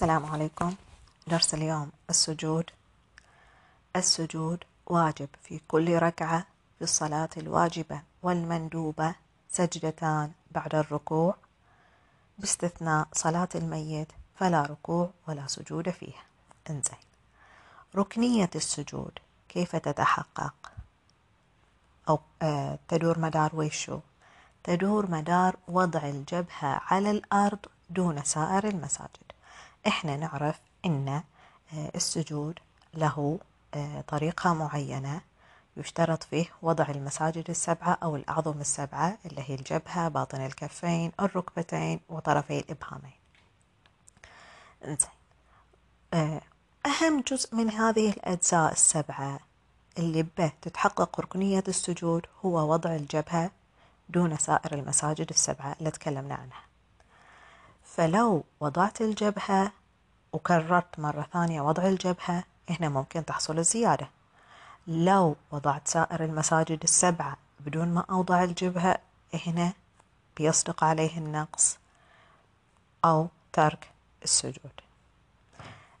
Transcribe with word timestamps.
السلام 0.00 0.26
عليكم. 0.26 0.74
درس 1.26 1.54
اليوم 1.54 1.90
السجود. 2.10 2.70
السجود 3.96 4.64
واجب 4.86 5.28
في 5.42 5.60
كل 5.68 5.98
ركعة 5.98 6.46
في 6.78 6.84
الصلاة 6.84 7.28
الواجبة 7.36 8.02
والمندوبة 8.22 9.14
سجدتان 9.50 10.32
بعد 10.50 10.74
الركوع. 10.74 11.34
باستثناء 12.38 13.08
صلاة 13.12 13.48
الميت 13.54 14.08
فلا 14.38 14.62
ركوع 14.62 15.10
ولا 15.28 15.46
سجود 15.46 15.90
فيها 15.90 16.24
انزين. 16.70 16.98
ركنية 17.96 18.50
السجود 18.54 19.18
كيف 19.48 19.76
تتحقق؟ 19.76 20.54
أو 22.08 22.20
آه 22.42 22.78
تدور 22.88 23.18
مدار 23.18 23.50
ويشو؟ 23.54 24.00
تدور 24.64 25.10
مدار 25.10 25.56
وضع 25.68 26.00
الجبهة 26.08 26.80
على 26.86 27.10
الأرض 27.10 27.58
دون 27.90 28.24
سائر 28.24 28.68
المساجد. 28.68 29.29
إحنا 29.86 30.16
نعرف 30.16 30.60
إن 30.84 31.08
آه، 31.08 31.90
السجود 31.94 32.58
له 32.94 33.38
آه، 33.74 34.00
طريقة 34.00 34.54
معينة 34.54 35.20
يشترط 35.76 36.22
فيه 36.22 36.46
وضع 36.62 36.84
المساجد 36.88 37.50
السبعة 37.50 37.98
أو 38.02 38.16
الأعظم 38.16 38.60
السبعة 38.60 39.18
اللي 39.26 39.44
هي 39.46 39.54
الجبهة 39.54 40.08
باطن 40.08 40.46
الكفين 40.46 41.12
الركبتين 41.20 42.00
وطرفي 42.08 42.58
الإبهامين. 42.58 43.12
آه، 46.14 46.40
أهم 46.86 47.20
جزء 47.20 47.54
من 47.54 47.70
هذه 47.70 48.10
الأجزاء 48.10 48.72
السبعة 48.72 49.40
اللي 49.98 50.26
به 50.38 50.52
تتحقق 50.62 51.20
ركنية 51.20 51.64
السجود 51.68 52.26
هو 52.44 52.72
وضع 52.72 52.94
الجبهة 52.94 53.50
دون 54.08 54.36
سائر 54.36 54.74
المساجد 54.74 55.30
السبعة 55.30 55.76
اللي 55.80 55.90
تكلمنا 55.90 56.34
عنها. 56.34 56.62
فلو 57.84 58.44
وضعت 58.60 59.00
الجبهة 59.00 59.72
وكررت 60.32 60.98
مرة 60.98 61.26
ثانية 61.32 61.60
وضع 61.60 61.86
الجبهة 61.86 62.44
هنا 62.70 62.88
ممكن 62.88 63.24
تحصل 63.24 63.58
الزيادة. 63.58 64.08
لو 64.86 65.36
وضعت 65.50 65.88
سائر 65.88 66.24
المساجد 66.24 66.82
السبعة 66.82 67.36
بدون 67.60 67.88
ما 67.88 68.04
أوضع 68.10 68.44
الجبهة 68.44 68.98
هنا 69.46 69.72
بيصدق 70.36 70.84
عليه 70.84 71.18
النقص 71.18 71.78
أو 73.04 73.28
ترك 73.52 73.90
السجود. 74.22 74.72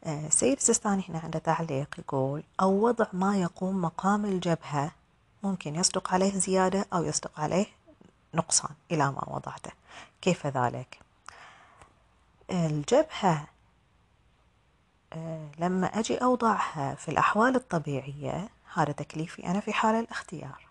آه، 0.04 0.28
سيد 0.28 0.56
السيستاني 0.56 1.04
هنا 1.08 1.18
عنده 1.18 1.38
تعليق 1.38 1.94
يقول 1.98 2.42
أو 2.60 2.86
وضع 2.86 3.06
ما 3.12 3.36
يقوم 3.36 3.82
مقام 3.82 4.24
الجبهة 4.24 4.90
ممكن 5.42 5.74
يصدق 5.74 6.14
عليه 6.14 6.32
زيادة 6.38 6.86
أو 6.92 7.04
يصدق 7.04 7.40
عليه 7.40 7.66
نقصان 8.34 8.70
إلى 8.90 9.12
ما 9.12 9.28
وضعته. 9.28 9.70
كيف 10.22 10.46
ذلك؟ 10.46 10.98
الجبهة 12.50 13.46
لما 15.58 15.86
أجي 15.86 16.16
أوضعها 16.16 16.94
في 16.94 17.08
الأحوال 17.08 17.54
الطبيعية 17.56 18.48
هذا 18.74 18.92
تكليفي 18.92 19.46
أنا 19.46 19.60
في 19.60 19.72
حال 19.72 19.94
الاختيار. 19.94 20.66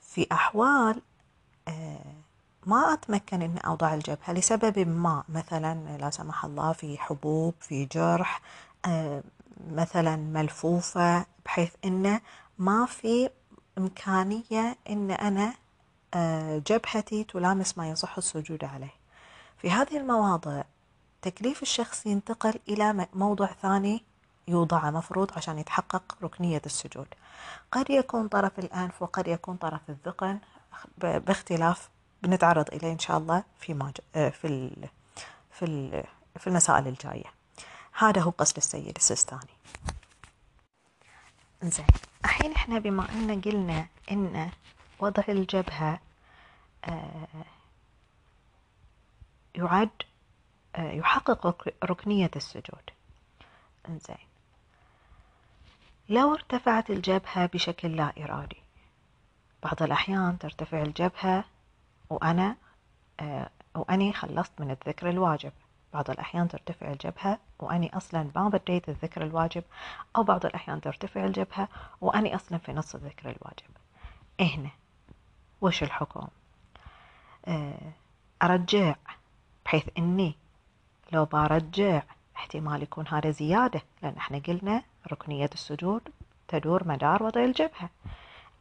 في 0.00 0.26
أحوال 0.32 1.02
آه، 1.68 2.14
ما 2.66 2.92
أتمكن 2.92 3.42
أني 3.42 3.60
أوضع 3.66 3.94
الجبهة 3.94 4.32
لسبب 4.32 4.78
ما. 4.78 5.24
مثلا 5.28 5.98
لا 5.98 6.10
سمح 6.10 6.44
الله 6.44 6.72
في 6.72 6.98
حبوب 6.98 7.54
في 7.60 7.84
جرح 7.84 8.40
آه، 8.86 9.22
مثلا 9.70 10.16
ملفوفة 10.16 11.26
بحيث 11.44 11.70
أنه 11.84 12.20
ما 12.58 12.86
في 12.86 13.30
إمكانية 13.78 14.76
أن 14.90 15.10
أنا 15.10 15.54
جبهتي 16.58 17.24
تلامس 17.24 17.78
ما 17.78 17.90
يصح 17.90 18.16
السجود 18.16 18.64
عليه. 18.64 18.94
في 19.58 19.70
هذه 19.70 19.96
المواضع 19.96 20.62
تكليف 21.24 21.62
الشخص 21.62 22.06
ينتقل 22.06 22.60
إلى 22.68 23.06
موضع 23.14 23.46
ثاني 23.46 24.04
يوضع 24.48 24.90
مفروض 24.90 25.30
عشان 25.36 25.58
يتحقق 25.58 26.16
ركنية 26.22 26.62
السجود. 26.66 27.06
قد 27.72 27.90
يكون 27.90 28.28
طرف 28.28 28.58
الأنف 28.58 29.02
وقد 29.02 29.28
يكون 29.28 29.56
طرف 29.56 29.80
الذقن 29.88 30.38
باختلاف 30.98 31.88
بنتعرض 32.22 32.74
إليه 32.74 32.92
إن 32.92 32.98
شاء 32.98 33.18
الله 33.18 33.44
في 33.58 33.74
ماج... 33.74 33.96
آه، 34.14 34.28
في 34.28 34.46
ال... 34.46 34.88
في 35.50 35.64
ال... 35.64 36.04
في 36.38 36.46
المسائل 36.46 36.88
الجاية. 36.88 37.32
هذا 37.98 38.20
هو 38.20 38.30
قصد 38.30 38.56
السيد 38.56 38.96
السيستاني. 38.96 39.54
زين 41.62 41.86
الحين 42.24 42.52
إحنا 42.52 42.78
بما 42.78 43.12
أن 43.12 43.40
قلنا 43.40 43.86
إن 44.10 44.50
وضع 44.98 45.22
الجبهة 45.28 46.00
آه، 46.84 47.26
يعد 49.54 49.90
يحقق 50.78 51.68
ركنية 51.84 52.30
السجود. 52.36 52.90
إنزين. 53.88 54.16
لو 56.08 56.34
ارتفعت 56.34 56.90
الجبهة 56.90 57.46
بشكل 57.46 57.96
لا 57.96 58.12
إرادي. 58.18 58.62
بعض 59.62 59.82
الأحيان 59.82 60.38
ترتفع 60.38 60.82
الجبهة 60.82 61.44
وأنا 62.10 62.56
آه، 63.20 63.50
وأني 63.74 64.12
خلصت 64.12 64.60
من 64.60 64.70
الذكر 64.70 65.10
الواجب. 65.10 65.52
بعض 65.92 66.10
الأحيان 66.10 66.48
ترتفع 66.48 66.92
الجبهة 66.92 67.38
وأني 67.58 67.96
أصلا 67.96 68.30
ما 68.36 68.48
بديت 68.48 68.88
الذكر 68.88 69.22
الواجب 69.22 69.64
أو 70.16 70.22
بعض 70.22 70.46
الأحيان 70.46 70.80
ترتفع 70.80 71.24
الجبهة 71.24 71.68
وأني 72.00 72.34
أصلا 72.34 72.58
في 72.58 72.72
نص 72.72 72.94
الذكر 72.94 73.30
الواجب. 73.30 73.70
هنا 74.40 74.70
وش 75.60 75.82
الحكم؟ 75.82 76.28
آه، 77.46 77.92
أرجع 78.42 78.94
بحيث 79.64 79.88
أني 79.98 80.36
لو 81.12 81.24
برجع 81.24 82.02
احتمال 82.36 82.82
يكون 82.82 83.08
هذا 83.08 83.30
زيادة 83.30 83.82
لأن 84.02 84.16
إحنا 84.16 84.38
قلنا 84.38 84.82
ركنية 85.12 85.50
السجود 85.54 86.02
تدور 86.48 86.88
مدار 86.88 87.22
وضع 87.22 87.44
الجبهة. 87.44 87.90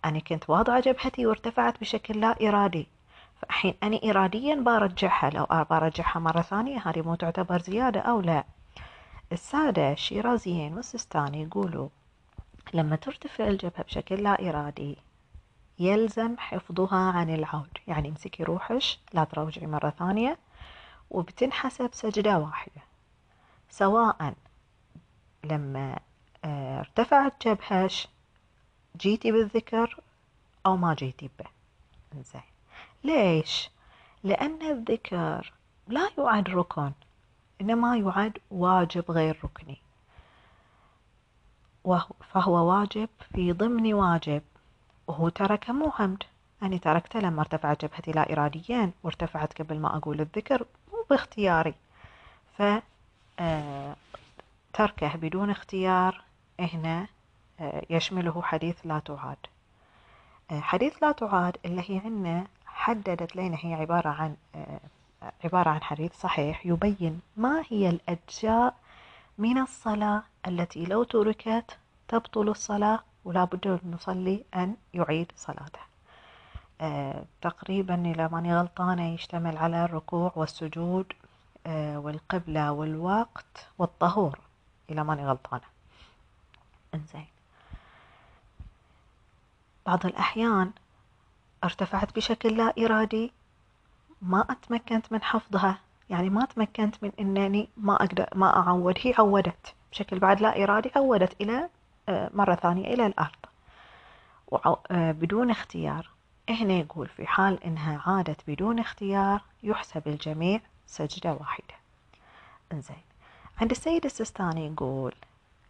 أنا 0.05 0.19
كنت 0.19 0.49
واضعة 0.49 0.79
جبهتي 0.79 1.25
وارتفعت 1.25 1.79
بشكل 1.79 2.19
لا 2.21 2.49
إرادي. 2.49 2.87
فالحين 3.41 3.73
أنا 3.83 3.99
إراديا 4.03 4.55
برجعها 4.55 5.29
لو 5.29 5.65
برجعها 5.69 6.19
مرة 6.19 6.41
ثانية 6.41 6.79
هذه 6.85 7.01
مو 7.01 7.15
تعتبر 7.15 7.61
زيادة 7.61 7.99
أو 7.99 8.21
لا. 8.21 8.43
السادة 9.31 9.91
الشيرازيين 9.91 10.73
والسستاني 10.73 11.43
يقولوا 11.43 11.89
لما 12.73 12.95
ترتفع 12.95 13.47
الجبهة 13.47 13.83
بشكل 13.83 14.23
لا 14.23 14.49
إرادي 14.49 14.97
يلزم 15.79 16.35
حفظها 16.37 17.11
عن 17.11 17.29
العود. 17.29 17.77
يعني 17.87 18.09
امسكي 18.09 18.43
روحش 18.43 18.99
لا 19.13 19.23
تروجعي 19.23 19.67
مرة 19.67 19.89
ثانية. 19.89 20.37
وبتنحسب 21.09 21.89
سجدة 21.93 22.37
واحدة 22.37 22.81
سواء 23.69 24.33
لما 25.43 25.99
آه، 26.45 26.79
ارتفعت 26.79 27.47
جبهش 27.47 28.07
جيتي 28.97 29.31
بالذكر 29.31 29.99
أو 30.65 30.77
ما 30.77 30.93
جيتي 30.93 31.29
به. 31.39 31.45
زين 32.21 32.41
ليش؟ 33.03 33.69
لأن 34.23 34.61
الذكر 34.61 35.53
لا 35.87 36.09
يعد 36.17 36.49
ركن 36.49 36.91
إنما 37.61 37.97
يعد 37.97 38.37
واجب 38.51 39.11
غير 39.11 39.39
ركني. 39.43 39.77
فهو 42.31 42.71
واجب 42.71 43.09
في 43.33 43.51
ضمن 43.51 43.93
واجب 43.93 44.41
وهو 45.07 45.29
تركه 45.29 45.73
مو 45.73 45.91
حمد 45.91 46.23
أني 46.63 46.79
تركته 46.79 47.19
لما 47.19 47.41
ارتفعت 47.41 47.85
جبهتي 47.85 48.11
لا 48.11 48.33
إراديا 48.33 48.91
وارتفعت 49.03 49.61
قبل 49.61 49.79
ما 49.79 49.97
أقول 49.97 50.21
الذكر. 50.21 50.65
باختياري. 51.09 51.73
ف 52.57 52.63
آه، 53.39 53.95
تركه 54.73 55.15
بدون 55.15 55.49
اختيار 55.49 56.21
هنا 56.59 57.07
آه، 57.59 57.81
يشمله 57.89 58.41
حديث 58.41 58.75
لا 58.85 58.99
تعاد. 58.99 59.37
آه، 60.51 60.59
حديث 60.59 61.03
لا 61.03 61.11
تعاد 61.11 61.57
اللي 61.65 61.81
هي 61.87 62.01
عنا 62.05 62.47
حددت 62.65 63.35
لنا 63.35 63.57
هي 63.61 63.73
عبارة 63.73 64.09
عن 64.09 64.35
عبارة 65.43 65.69
عن 65.69 65.83
حديث 65.83 66.13
صحيح 66.13 66.65
يبين 66.65 67.21
ما 67.37 67.63
هي 67.69 67.89
الأجزاء 67.89 68.75
من 69.37 69.57
الصلاة 69.57 70.23
التي 70.47 70.85
لو 70.85 71.03
تركت 71.03 71.77
تبطل 72.07 72.49
الصلاة 72.49 72.99
ولا 73.25 73.43
بد 73.43 73.67
المصلي 73.67 74.43
أن 74.55 74.75
يعيد 74.93 75.31
صلاته. 75.35 75.92
تقريبا 77.41 78.11
إذا 78.11 78.27
ماني 78.27 78.57
غلطانة 78.57 79.13
يشتمل 79.13 79.57
على 79.57 79.85
الركوع 79.85 80.31
والسجود 80.35 81.13
آه، 81.67 81.99
والقبلة 81.99 82.71
والوقت 82.71 83.67
والطهور. 83.77 84.39
إذا 84.89 85.03
ماني 85.03 85.25
غلطانة 85.25 85.63
إنزين. 86.93 87.27
بعض 89.85 90.05
الأحيان 90.05 90.71
ارتفعت 91.63 92.15
بشكل 92.15 92.57
لا 92.57 92.73
إرادي 92.79 93.31
ما 94.21 94.45
أتمكنت 94.49 95.11
من 95.11 95.21
حفظها. 95.21 95.79
يعني 96.09 96.29
ما 96.29 96.45
تمكنت 96.45 97.03
من 97.03 97.11
أنني 97.19 97.69
ما 97.77 97.95
أقدر 97.95 98.29
ما 98.35 98.57
أعود. 98.57 98.97
هي 99.01 99.13
عودت 99.19 99.73
بشكل 99.91 100.19
بعد 100.19 100.41
لا 100.41 100.63
إرادي 100.63 100.91
عودت 100.95 101.41
إلى 101.41 101.69
آه، 102.09 102.29
مرة 102.33 102.55
ثانية 102.55 102.93
إلى 102.93 103.05
الأرض. 103.05 103.35
بدون 104.91 105.49
اختيار. 105.49 106.12
هنا 106.49 106.73
يقول 106.73 107.07
في 107.07 107.27
حال 107.27 107.63
إنها 107.63 108.01
عادت 108.05 108.41
بدون 108.47 108.79
اختيار 108.79 109.41
يحسب 109.63 110.07
الجميع 110.07 110.59
سجدة 110.87 111.33
واحدة. 111.33 111.75
إنزين. 112.73 113.03
عند 113.61 113.71
السيد 113.71 114.05
السيستاني 114.05 114.67
يقول 114.67 115.13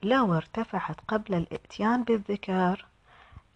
لو 0.03 0.33
ارتفعت 0.33 0.95
قبل 1.07 1.35
الإتيان 1.35 2.03
بالذكر 2.03 2.85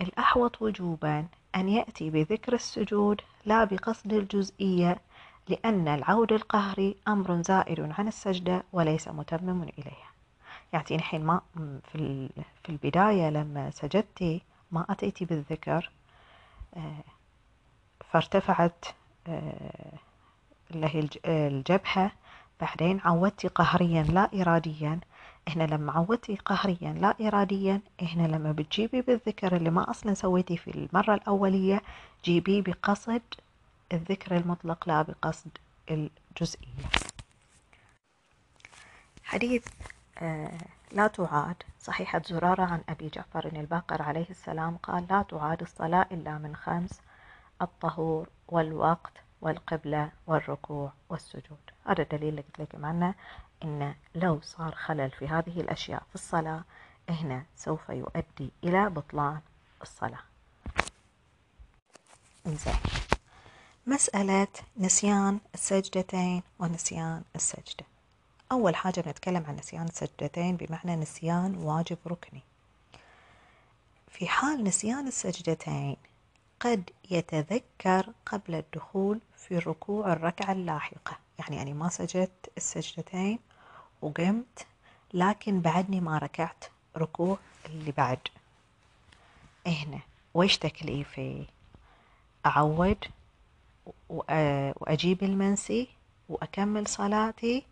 الأحوط 0.02 0.62
وجوبا 0.62 1.26
أن 1.56 1.70
يأتي 1.70 2.10
بذكر 2.10 2.54
السجود 2.54 3.22
لا 3.46 3.64
بقصد 3.64 4.14
الجزئية 4.14 5.00
لأن 5.48 5.88
العود 5.88 6.34
القهري 6.34 6.96
أمر 7.08 7.42
زائد 7.42 7.80
عن 7.80 8.08
السجدة 8.08 8.64
وليس 8.74 9.08
متمم 9.08 9.64
إليها. 9.64 10.12
يعني 10.74 10.86
الحين 10.92 11.26
ما 11.26 11.42
في 11.92 12.70
البداية 12.70 13.30
لما 13.30 13.72
سجدتي 13.72 14.42
ما 14.72 14.86
أتيتي 14.90 15.26
بالذكر 15.26 15.92
فارتفعت 18.12 18.86
آه، 19.28 19.94
اللي 20.72 20.88
هي 20.88 21.10
الجبهة. 21.26 22.12
بعدين 22.62 23.02
عودتي 23.06 23.48
قهريا 23.48 24.04
لا 24.04 24.30
إراديا. 24.42 25.00
هنا 25.48 25.64
لما 25.64 25.92
عودتي 25.92 26.36
قهريا 26.36 26.94
لا 26.94 27.16
إراديا 27.28 27.82
هنا 28.02 28.28
لما 28.28 28.52
بتجيبي 28.52 29.02
بالذكر 29.02 29.56
اللي 29.56 29.70
ما 29.70 29.90
أصلا 29.92 30.14
سويتي 30.14 30.58
في 30.58 30.72
المرة 30.72 31.14
الأولية 31.16 31.82
جيبيه 32.26 32.62
بقصد 32.62 33.22
الذكر 33.94 34.38
المطلق 34.38 34.88
لا 34.88 35.02
بقصد 35.02 35.58
الجزئية. 35.92 36.84
حديث 39.24 39.66
آه 40.18 40.58
لا 40.92 41.08
تعاد. 41.08 41.56
صحيحة 41.80 42.22
زرارة 42.26 42.64
عن 42.64 42.82
أبي 42.90 43.10
جعفر 43.10 43.46
الباقر 43.46 44.02
عليه 44.02 44.30
السلام 44.30 44.78
قال 44.78 45.08
لا 45.10 45.22
تعاد 45.22 45.62
الصلاة 45.62 46.08
إلا 46.12 46.38
من 46.38 46.56
خمس 46.56 47.02
الطهور 47.62 48.30
والوقت 48.48 49.14
والقبلة 49.42 50.12
والركوع 50.28 50.92
والسجود. 51.10 51.58
هذا 51.86 52.02
الدليل 52.02 52.30
اللي 52.30 52.42
قلت 52.42 52.60
لكم 52.60 52.86
عنه 52.86 53.14
إن 53.64 53.96
لو 54.16 54.42
صار 54.42 54.76
خلل 54.76 55.12
في 55.12 55.28
هذه 55.28 55.62
الأشياء 55.62 56.04
في 56.10 56.16
الصلاة 56.16 56.64
هنا 57.10 57.44
سوف 57.56 57.90
يؤدي 57.90 58.52
إلى 58.64 58.90
بطلان 58.90 59.40
الصلاة. 59.82 60.24
إنزين. 62.48 62.76
مسألة 63.88 64.48
نسيان 64.78 65.40
السجدتين 65.54 66.44
ونسيان 66.60 67.24
السجدة. 67.36 67.86
أول 68.52 68.76
حاجة 68.76 69.02
بنتكلم 69.02 69.46
عن 69.48 69.56
نسيان 69.56 69.86
السجدتين 69.86 70.56
بمعنى 70.56 70.96
نسيان 70.96 71.56
واجب 71.56 71.98
ركني. 72.08 72.42
في 74.08 74.28
حال 74.28 74.64
نسيان 74.64 75.08
السجدتين 75.08 75.98
قد 76.60 76.90
يتذكر 77.12 78.10
قبل 78.26 78.56
الدخول 78.56 79.20
في 79.38 79.58
ركوع 79.58 80.14
الركعة 80.14 80.52
اللاحقة. 80.52 81.18
يعني 81.40 81.62
أنا 81.62 81.74
ما 81.74 81.90
سجدت 81.90 82.52
السجدتين 82.58 83.40
وقمت 84.02 84.68
لكن 85.14 85.62
بعدني 85.62 86.00
ما 86.00 86.18
ركعت 86.18 86.66
ركوع 86.98 87.38
اللي 87.66 87.92
بعد. 87.92 88.20
هنا 89.68 90.00
ويش 90.34 90.58
تكليفي؟ 90.58 91.46
أعود 92.46 93.06
وأجيب 94.10 95.24
المنسي 95.24 95.88
وأكمل 96.30 96.88
صلاتي 96.88 97.66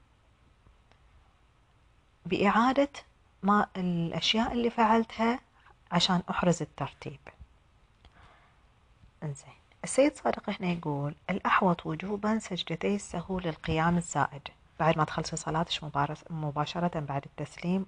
بإعادة 2.26 2.90
ما 3.44 3.68
الأشياء 3.78 4.52
اللي 4.54 4.70
فعلتها 4.70 5.40
عشان 5.92 6.22
أحرز 6.30 6.62
الترتيب. 6.62 7.20
إنزين 9.24 9.54
السيد 9.84 10.18
صادق 10.18 10.50
هنا 10.50 10.72
يقول 10.72 11.16
الأحوط 11.30 11.86
وجوبا 11.86 12.40
سجدتي 12.40 12.96
السهو 12.96 13.40
للقيام 13.40 13.98
الزائد. 13.98 14.48
بعد 14.80 14.98
ما 14.98 15.04
تخلصي 15.04 15.36
صلاتك 15.36 15.84
مباشرة 16.30 17.00
بعد 17.00 17.26
التسليم؟ 17.26 17.86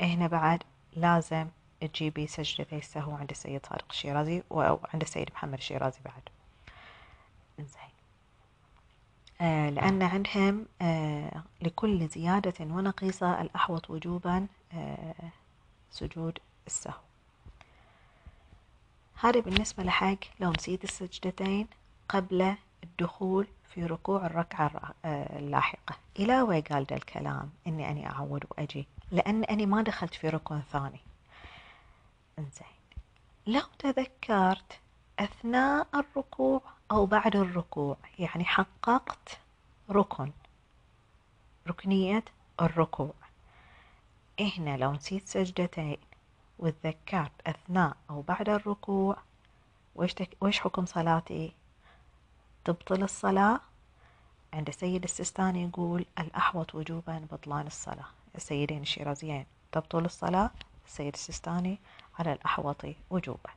هنا 0.00 0.26
بعد 0.26 0.62
لازم 0.96 1.46
تجيبي 1.80 2.26
سجدتي 2.26 2.78
السهو 2.78 3.14
عند 3.14 3.30
السيد 3.30 3.66
صادق 3.66 3.84
الشيرازي 3.90 4.42
وعند 4.50 5.02
السيد 5.02 5.30
محمد 5.34 5.58
الشيرازي 5.58 5.98
بعد. 6.04 6.22
زين 7.58 7.66
آه 7.76 7.89
لأن 9.40 10.02
عندهم 10.02 10.66
آه 10.82 11.42
لكل 11.62 12.08
زيادة 12.08 12.54
ونقيصة 12.64 13.40
الأحوط 13.40 13.90
وجوبا 13.90 14.46
آه 14.74 15.14
سجود 15.90 16.38
السهو. 16.66 17.00
هذا 19.20 19.40
بالنسبة 19.40 19.82
لحق 19.82 20.16
لو 20.40 20.50
نسيت 20.52 20.84
السجدتين 20.84 21.66
قبل 22.08 22.54
الدخول 22.84 23.46
في 23.74 23.86
ركوع 23.86 24.26
الركعة 24.26 24.70
آه، 25.04 25.38
اللاحقة. 25.38 25.94
إلى 26.18 26.42
وين 26.42 26.62
قال 26.62 26.84
ده 26.84 26.96
الكلام؟ 26.96 27.50
إني 27.66 27.90
أني 27.90 28.10
أعود 28.10 28.44
وأجي. 28.50 28.86
لأن 29.10 29.44
أني 29.44 29.66
ما 29.66 29.82
دخلت 29.82 30.14
في 30.14 30.28
ركن 30.28 30.60
ثاني. 30.72 31.00
إنزين. 32.38 32.66
لو 33.46 33.62
تذكرت 33.78 34.78
أثناء 35.18 35.86
الركوع 35.94 36.62
أو 36.90 37.06
بعد 37.06 37.36
الركوع 37.36 37.96
يعني 38.18 38.44
حققت 38.44 39.38
ركن 39.90 40.32
ركنية 41.68 42.24
الركوع. 42.60 43.14
هنا 44.40 44.76
لو 44.76 44.92
نسيت 44.92 45.28
سجدتين 45.28 45.96
وتذكرت 46.58 47.32
أثناء 47.46 47.96
أو 48.10 48.22
بعد 48.22 48.48
الركوع 48.48 49.16
ويش, 49.94 50.14
تك... 50.14 50.36
ويش 50.40 50.60
حكم 50.60 50.86
صلاتي؟ 50.86 51.52
تبطل 52.64 53.02
الصلاة؟ 53.02 53.60
عند 54.52 54.68
السيد 54.68 55.04
السيستاني 55.04 55.62
يقول 55.62 56.04
الأحوط 56.18 56.74
وجوبا 56.74 57.26
بطلان 57.32 57.66
الصلاة. 57.66 58.06
السيدين 58.36 58.82
الشيرازيين 58.82 59.46
تبطل 59.72 60.04
الصلاة 60.04 60.50
السيد 60.86 61.14
السيستاني 61.14 61.78
على 62.18 62.32
الأحوط 62.32 62.84
وجوبا. 63.10 63.50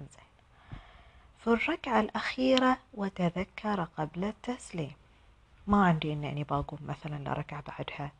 زين 0.00 0.23
في 1.44 1.50
الركعة 1.50 2.00
الأخيرة 2.00 2.78
وتذكر 2.94 3.84
قبل 3.84 4.24
التسليم. 4.24 4.92
ما 5.66 5.86
عندي 5.86 6.12
إني 6.12 6.44
بقوم 6.44 6.78
مثلا 6.82 7.16
لركعة 7.28 7.62
بعدها. 7.68 8.12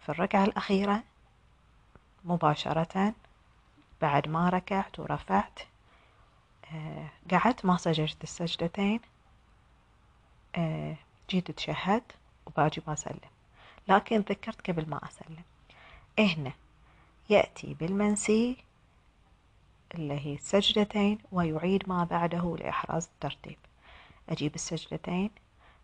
في 0.00 0.08
الركعة 0.08 0.44
الأخيرة 0.44 1.02
مباشرة 2.24 3.14
بعد 4.02 4.28
ما 4.28 4.48
ركعت 4.48 4.98
ورفعت 4.98 5.58
آه 6.74 7.08
قعدت 7.30 7.64
ما 7.64 7.76
سجدت 7.76 8.22
السجدتين 8.22 9.00
آه 10.56 10.96
جيت 11.30 11.50
تشهد 11.50 12.02
وباجي 12.46 12.82
ما 12.86 12.92
أسلم. 12.92 13.30
لكن 13.88 14.16
ذكرت 14.16 14.70
قبل 14.70 14.88
ما 14.88 15.00
أسلم. 15.04 15.42
هنا 16.18 16.52
يأتي 17.30 17.74
بالمنسي 17.74 18.56
اللي 19.94 20.26
هي 20.26 20.34
السجدتين 20.34 21.18
ويعيد 21.32 21.88
ما 21.88 22.04
بعده 22.04 22.56
لإحراز 22.60 23.08
الترتيب. 23.14 23.58
أجيب 24.28 24.54
السجدتين. 24.54 25.30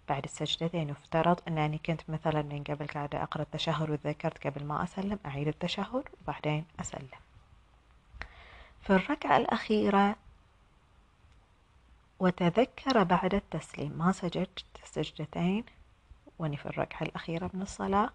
بعد 0.09 0.25
السجدتين 0.25 0.89
يفترض 0.89 1.41
أنني 1.49 1.79
كنت 1.87 2.01
مثلا 2.09 2.43
من 2.43 2.65
قبل 2.65 2.87
قاعدة 2.87 3.23
أقرأ 3.23 3.43
التشهد 3.43 3.91
وتذكرت 3.91 4.47
قبل 4.47 4.65
ما 4.65 4.85
أسلم 4.85 5.19
أعيد 5.27 5.49
التشهد 5.49 6.05
وبعدين 6.23 6.65
أسلم. 6.81 7.09
في 8.81 8.91
الركعة 8.91 9.37
الأخيرة 9.37 10.17
وتذكر 12.21 13.03
بعد 13.03 13.35
التسليم. 13.35 13.93
ما 13.99 14.13
سجدت 14.13 14.65
سجدتين 14.85 15.65
وأني 16.39 16.57
في 16.57 16.67
الركعة 16.67 17.03
الأخيرة 17.03 17.51
من 17.55 17.63
الصلاة 17.63 18.11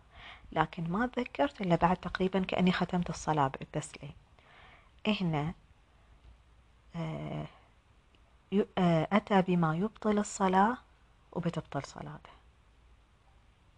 لكن 0.51 0.91
ما 0.91 1.07
تذكرت 1.07 1.61
إلا 1.61 1.75
بعد 1.75 1.97
تقريبا 1.97 2.39
كأني 2.39 2.71
ختمت 2.71 3.09
الصلاة 3.09 3.47
بالتسليم. 3.47 4.13
هنا 5.07 5.53
أتى 9.13 9.41
بما 9.41 9.75
يبطل 9.75 10.19
الصلاة 10.19 10.77
وبتبطل 11.31 11.83
صلاته. 11.83 12.29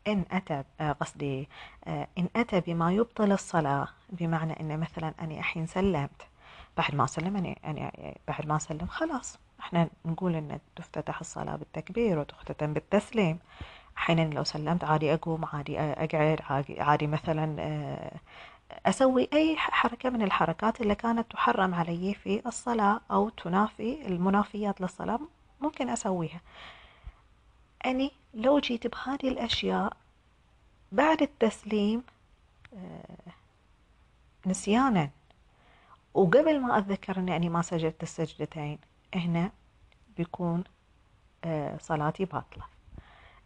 إن 0.07 0.25
أتى 0.31 0.63
آه، 0.79 0.91
قصدي 0.91 1.49
إن 1.87 2.29
أتى 2.35 2.59
بما 2.59 2.93
يبطل 2.93 3.31
الصلاة 3.31 3.87
بمعنى 4.09 4.59
إن 4.59 4.79
مثلا 4.79 5.13
أنا 5.21 5.33
الحين 5.33 5.65
سلمت 5.67 6.21
بعد 6.77 6.95
ما 6.95 7.05
سلم 7.05 7.35
يعني, 7.35 7.57
يعني 7.63 8.17
بعد 8.27 8.47
ما 8.47 8.57
سلم 8.59 8.87
خلاص. 8.87 9.39
إحنا 9.59 9.89
نقول 10.05 10.35
إن 10.35 10.59
تفتتح 10.75 11.19
الصلاة 11.19 11.55
بالتكبير 11.55 12.19
وتختتم 12.19 12.73
بالتسليم. 12.73 13.39
حين 13.95 14.29
لو 14.29 14.43
سلمت 14.43 14.83
عادي 14.83 15.13
أقوم 15.13 15.45
عادي 15.45 15.79
أقعد 15.79 16.41
عادي, 16.79 17.07
مثلا 17.07 17.55
آه، 17.59 18.19
أسوي 18.85 19.29
أي 19.33 19.57
حركة 19.57 20.09
من 20.09 20.21
الحركات 20.21 20.81
اللي 20.81 20.95
كانت 20.95 21.31
تحرم 21.31 21.75
علي 21.75 22.13
في 22.13 22.47
الصلاة 22.47 23.01
أو 23.11 23.29
تنافي 23.29 24.07
المنافيات 24.07 24.81
للصلاة 24.81 25.19
ممكن 25.61 25.89
أسويها. 25.89 26.41
أني 27.85 28.11
لو 28.33 28.59
جيت 28.59 28.87
بهذه 28.87 29.27
الأشياء 29.27 29.97
بعد 30.91 31.21
التسليم 31.21 32.03
آه، 32.73 33.31
نسيانا. 34.45 35.09
وقبل 36.13 36.59
ما 36.59 36.77
أتذكر 36.77 37.17
أني 37.17 37.35
أني 37.35 37.49
ما 37.49 37.61
سجدت 37.61 38.03
السجدتين 38.03 38.79
هنا 39.15 39.51
بيكون 40.17 40.63
آه، 41.43 41.77
صلاتي 41.77 42.25
باطلة. 42.25 42.63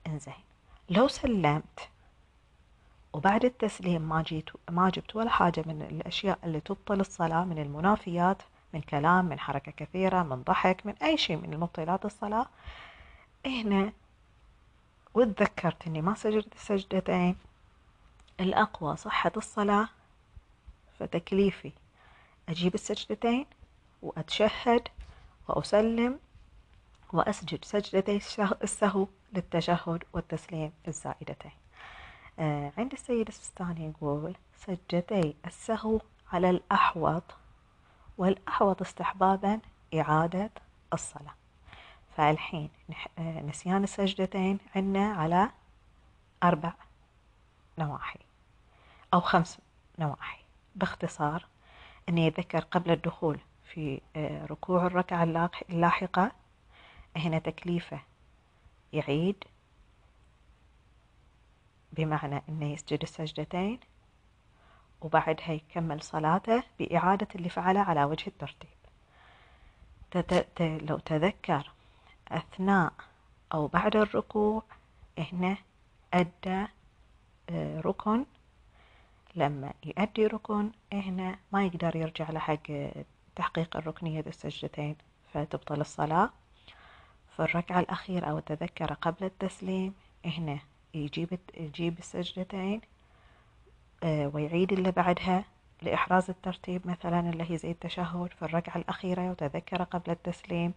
إنزين 0.07 0.33
لو 0.89 1.07
سلمت 1.07 1.89
وبعد 3.13 3.45
التسليم 3.45 4.01
ما 4.01 4.21
جيت 4.21 4.49
ما 4.69 4.89
جبت 4.89 5.15
ولا 5.15 5.29
حاجة 5.29 5.63
من 5.65 5.81
الأشياء 5.81 6.39
اللي 6.43 6.59
تبطل 6.59 6.99
الصلاة 6.99 7.43
من 7.43 7.59
المنافيات 7.59 8.41
من 8.73 8.81
كلام 8.81 9.25
من 9.25 9.39
حركة 9.39 9.71
كثيرة 9.71 10.23
من 10.23 10.43
ضحك 10.43 10.85
من 10.85 10.93
أي 11.03 11.17
شيء 11.17 11.37
من 11.37 11.53
المبطلات 11.53 12.05
الصلاة. 12.05 12.45
هنا 13.45 13.93
وتذكرت 15.13 15.87
إني 15.87 16.01
ما 16.01 16.15
سجدت 16.15 16.53
السجدتين 16.53 17.35
الأقوى 18.39 18.97
صحة 18.97 19.31
الصلاة 19.37 19.89
فتكليفي. 20.99 21.71
أجيب 22.49 22.73
السجدتين 22.75 23.45
وأتشهد 24.01 24.87
وأسلم 25.47 26.19
وأسجد 27.13 27.65
سجدتي 27.65 28.15
السهو 28.63 29.07
للتشهد 29.33 30.03
والتسليم 30.13 30.71
الزائدتين. 30.87 31.62
عند 32.77 32.93
السيد 32.93 33.27
السيستاني 33.27 33.85
يقول 33.85 34.35
سجدتي 34.55 35.35
السهو 35.45 35.99
على 36.33 36.49
الأحوط 36.49 37.23
والأحوط 38.17 38.81
استحبابا 38.81 39.59
إعادة 39.93 40.49
الصلاة. 40.93 41.35
فالحين 42.17 42.69
آه، 43.19 43.41
نسيان 43.41 43.83
السجدتين 43.83 44.59
عندنا 44.75 45.13
على 45.13 45.49
أربع 46.43 46.73
نواحي 47.77 48.19
أو 49.13 49.21
خمس 49.21 49.57
نواحي. 49.99 50.43
باختصار 50.75 51.45
أني 52.09 52.27
يتذكر 52.27 52.59
قبل 52.59 52.91
الدخول 52.91 53.39
في 53.73 54.01
آه، 54.15 54.45
ركوع 54.45 54.85
الركعة 54.85 55.49
اللاحقة 55.69 56.31
هنا 57.17 57.39
تكليفه 57.39 57.99
يعيد 58.93 59.43
بمعنى 61.93 62.41
أنه 62.49 62.73
يسجد 62.73 63.01
السجدتين 63.01 63.79
وبعدها 65.01 65.51
يكمل 65.51 66.01
صلاته 66.01 66.63
بإعادة 66.79 67.27
اللي 67.35 67.49
فعله 67.49 67.79
على 67.79 68.03
وجه 68.03 68.27
الترتيب. 68.27 68.69
لو 70.59 70.97
تذكر 70.97 71.71
أثناء 72.27 72.93
أو 73.53 73.67
بعد 73.67 73.95
الركوع 73.95 74.63
هنا 75.19 75.57
أدى 76.13 76.67
آه، 77.49 77.81
ركن. 77.81 78.25
لما 79.35 79.73
يؤدي 79.85 80.27
ركن 80.27 80.71
هنا 80.93 81.39
ما 81.51 81.65
يقدر 81.65 81.95
يرجع 81.95 82.31
لحق 82.31 82.63
تحقيق 83.35 83.77
الركنية 83.77 84.21
بالسجدتين 84.21 84.95
فتبطل 85.33 85.81
الصلاة. 85.81 86.29
في 87.35 87.39
الركعة 87.39 87.79
الأخيرة 87.79 88.25
أو 88.25 88.39
تذكر 88.39 88.93
قبل 88.93 89.25
التسليم 89.25 89.93
هنا 90.25 90.59
يجيب 90.93 91.39
يجيب 91.57 91.99
السجدتين 91.99 92.81
آه، 94.03 94.31
ويعيد 94.33 94.73
اللي 94.73 94.91
بعدها 94.91 95.45
لإحراز 95.81 96.29
الترتيب 96.29 96.87
مثلا 96.87 97.19
اللي 97.19 97.51
هي 97.51 97.57
زي 97.57 97.71
التشهد 97.71 98.29
في 98.39 98.45
الركعة 98.45 98.77
الأخيرة 98.77 99.31
وتذكر 99.31 99.83
قبل 99.83 100.11
التسليم. 100.11 100.73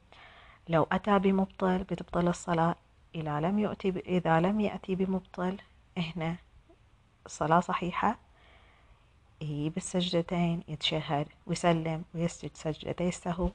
لو 0.68 0.86
أتى 0.92 1.18
بمبطل 1.18 1.78
بتبطل 1.78 2.28
الصلاة. 2.28 2.74
إذا 3.14 3.40
لم 3.40 3.58
يأتي 3.58 3.88
إذا 3.88 4.40
لم 4.40 4.60
يأتي 4.60 4.94
بمبطل 4.94 5.56
هنا 5.98 6.36
الصلاة 7.26 7.60
صحيحة 7.60 8.18
يجيب 9.40 9.76
السجدتين 9.76 10.62
يتشهد 10.68 11.26
ويسلم 11.46 12.04
ويسجد 12.14 12.50
سجدتي 12.54 13.08
السهو 13.08 13.50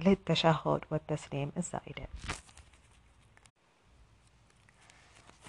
للتشهد 0.00 0.80
والتسليم 0.90 1.52
الزائدة. 1.56 2.06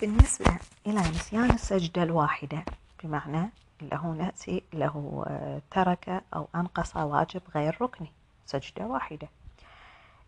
بالنسبة 0.02 0.58
إلى 0.88 1.00
نسيان 1.00 1.52
السجدة 1.52 2.04
الواحدة 2.04 2.64
بمعنى 3.04 3.50
له 3.82 4.08
نأسي 4.08 4.64
له 4.74 5.26
ترك 5.72 6.24
أو 6.36 6.48
أنقص 6.56 6.96
واجب 6.98 7.42
غير 7.56 7.78
ركني 7.82 8.12
سجدة 8.46 8.86
واحدة. 8.86 9.28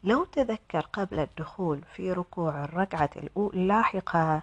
لو 0.04 0.26
تذكر 0.26 0.80
قبل 0.80 1.20
الدخول 1.20 1.82
في 1.96 2.12
ركوع 2.12 2.64
الركعة 2.64 3.10
اللاحقة 3.38 4.42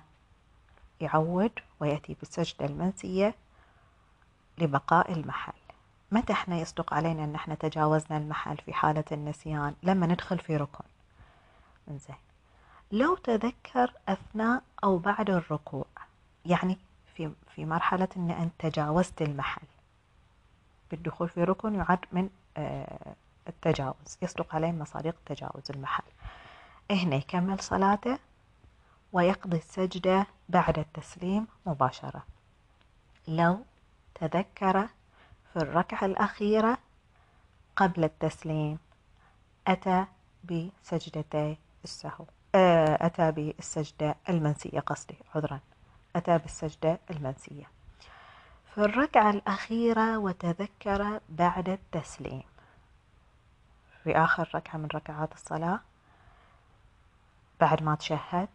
يعود 1.00 1.52
ويأتي 1.80 2.16
بالسجدة 2.20 2.66
المنسية 2.66 3.34
لبقاء 4.58 5.12
المحل. 5.12 5.52
متى 6.12 6.32
إحنا 6.32 6.56
يصدق 6.56 6.94
علينا 6.94 7.24
إن 7.24 7.34
إحنا 7.34 7.54
تجاوزنا 7.54 8.18
المحل 8.18 8.56
في 8.56 8.72
حالة 8.72 9.04
النسيان؟ 9.12 9.74
لما 9.82 10.06
ندخل 10.06 10.38
في 10.38 10.56
ركن. 10.56 10.84
زين 11.88 12.16
لو 12.92 13.14
تذكر 13.14 13.92
أثناء 14.08 14.62
أو 14.84 14.98
بعد 14.98 15.30
الركوع 15.30 15.86
يعني 16.46 16.78
في 17.14 17.32
في 17.54 17.64
مرحلة 17.64 18.08
إن 18.16 18.30
أنت 18.30 18.52
تجاوزت 18.58 19.22
المحل. 19.22 19.66
بالدخول 20.90 21.28
في 21.28 21.44
ركن 21.44 21.74
يعد 21.74 21.98
من 22.12 22.30
آه، 22.56 23.14
التجاوز 23.48 24.18
يصدق 24.22 24.54
عليه 24.54 24.72
مصادق 24.72 25.14
تجاوز 25.26 25.70
المحل. 25.70 26.04
هنا 26.90 27.16
يكمل 27.16 27.60
صلاته 27.60 28.18
ويقضي 29.12 29.56
السجدة 29.56 30.26
بعد 30.48 30.78
التسليم 30.78 31.46
مباشرة. 31.66 32.22
لو 33.28 33.64
تذكر 34.14 34.88
في 35.52 35.56
الركعة 35.56 36.06
الأخيرة 36.06 36.78
قبل 37.76 38.04
التسليم 38.04 38.78
أتى 39.66 40.06
بسجدتي 40.44 41.56
السهو. 41.84 42.24
أتى 43.06 43.32
بالسجدة 43.32 44.14
المنسية 44.28 44.80
قصدي 44.80 45.16
عذرا 45.34 45.60
أتى 46.16 46.38
بالسجدة 46.38 46.98
المنسية. 47.10 47.70
في 48.74 48.78
الركعة 48.80 49.30
الأخيرة 49.30 50.18
وتذكر 50.18 51.20
بعد 51.28 51.68
التسليم. 51.68 52.42
في 54.04 54.16
آخر 54.16 54.50
ركعة 54.54 54.76
من 54.78 54.88
ركعات 54.94 55.32
الصلاة 55.32 55.80
بعد 57.60 57.82
ما 57.82 57.94
تشهد 57.94 58.48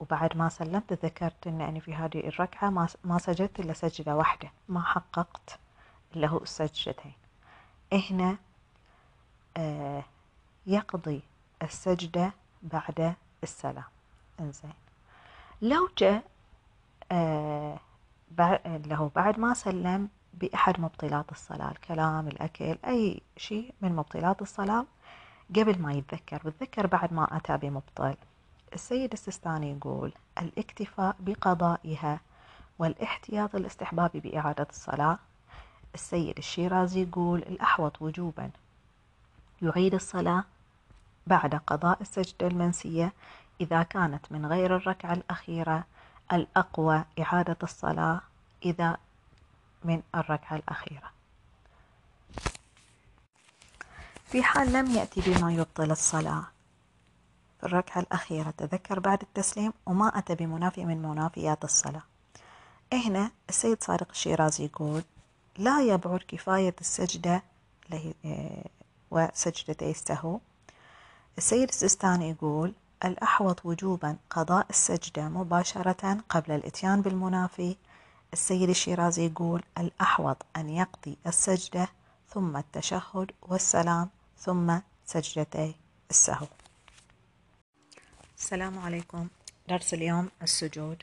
وبعد 0.00 0.36
ما 0.36 0.48
سلمت 0.48 0.92
ذكرت 1.04 1.46
إن 1.46 1.60
أنا 1.60 1.80
في 1.80 1.94
هذه 1.94 2.28
الركعة 2.28 2.70
ما 3.04 3.18
سجدت 3.18 3.60
إلا 3.60 3.72
سجدة 3.72 4.16
واحدة 4.16 4.50
ما 4.68 4.82
حققت 4.82 5.58
اللي 6.16 6.26
هو 6.28 6.38
السجدتين. 6.42 7.12
هنا 7.92 8.36
آه 9.56 10.04
يقضي 10.66 11.22
السجدة 11.62 12.32
بعد 12.62 13.14
السلام. 13.42 13.84
إنزين. 14.40 14.72
لو 15.62 15.88
جاء 15.98 16.22
آه 17.12 17.78
له 18.66 19.10
بعد 19.16 19.38
ما 19.38 19.54
سلم 19.54 20.08
بأحد 20.34 20.80
مبطلات 20.80 21.32
الصلاة 21.32 21.70
الكلام 21.70 22.28
الأكل 22.28 22.78
أي 22.86 23.22
شيء 23.36 23.74
من 23.80 23.96
مبطلات 23.96 24.42
الصلاة 24.42 24.86
قبل 25.56 25.78
ما 25.82 25.92
يتذكر 25.92 26.40
وتذكر 26.44 26.86
بعد 26.86 27.12
ما 27.12 27.36
أتى 27.36 27.56
بمبطل. 27.56 28.16
السيد 28.74 29.12
السيستاني 29.12 29.70
يقول 29.70 30.12
الاكتفاء 30.38 31.16
بقضائها 31.20 32.20
والاحتياط 32.78 33.54
الاستحبابي 33.54 34.20
بإعادة 34.20 34.66
الصلاة. 34.70 35.18
السيد 35.94 36.38
الشيرازي 36.38 37.02
يقول 37.02 37.38
الأحوط 37.38 38.02
وجوبا. 38.02 38.50
يعيد 39.62 39.94
الصلاة 39.94 40.44
بعد 41.26 41.54
قضاء 41.54 42.00
السجدة 42.00 42.46
المنسية 42.46 43.12
إذا 43.60 43.82
كانت 43.82 44.32
من 44.32 44.46
غير 44.46 44.76
الركعة 44.76 45.12
الأخيرة 45.12 45.84
الأقوى 46.32 47.04
إعادة 47.20 47.56
الصلاة 47.62 48.20
إذا 48.64 48.96
من 49.84 50.02
الركعة 50.14 50.56
الأخيرة. 50.56 51.10
في 54.26 54.42
حال 54.42 54.72
لم 54.72 54.86
يأتي 54.86 55.20
بما 55.26 55.52
يبطل 55.52 55.90
الصلاة 55.90 56.44
في 57.60 57.66
الركعة 57.66 58.00
الأخيرة 58.00 58.50
تذكر 58.50 59.00
بعد 59.00 59.22
التسليم 59.22 59.72
وما 59.86 60.18
أتى 60.18 60.34
بمنافي 60.34 60.84
من 60.84 61.02
منافيات 61.02 61.64
الصلاة. 61.64 62.02
هنا 62.92 63.30
السيد 63.48 63.82
صادق 63.82 64.08
الشيرازي 64.10 64.64
يقول 64.64 65.02
لا 65.58 65.82
يبعد 65.82 66.20
كفاية 66.28 66.74
السجدة 66.80 67.42
آه، 68.24 68.64
وسجدتي 69.10 69.90
السهو 69.90 70.40
السيد 71.38 71.68
السيستاني 71.68 72.30
يقول 72.30 72.72
الأحوط 73.04 73.66
وجوبا 73.66 74.16
قضاء 74.30 74.66
السجدة 74.70 75.28
مباشرة 75.28 76.18
قبل 76.28 76.52
الإتيان 76.52 77.02
بالمنافي. 77.02 77.76
السيد 78.32 78.68
الشيرازي 78.68 79.26
يقول 79.26 79.62
الأحوط 79.78 80.36
أن 80.56 80.68
يقضي 80.68 81.16
السجدة 81.26 81.88
ثم 82.28 82.56
التشهد 82.56 83.30
والسلام 83.42 84.08
ثم 84.38 84.78
سجدتي 85.06 85.74
السهو. 86.10 86.46
السلام 88.38 88.78
عليكم. 88.78 89.28
درس 89.68 89.94
اليوم 89.94 90.28
السجود. 90.42 91.02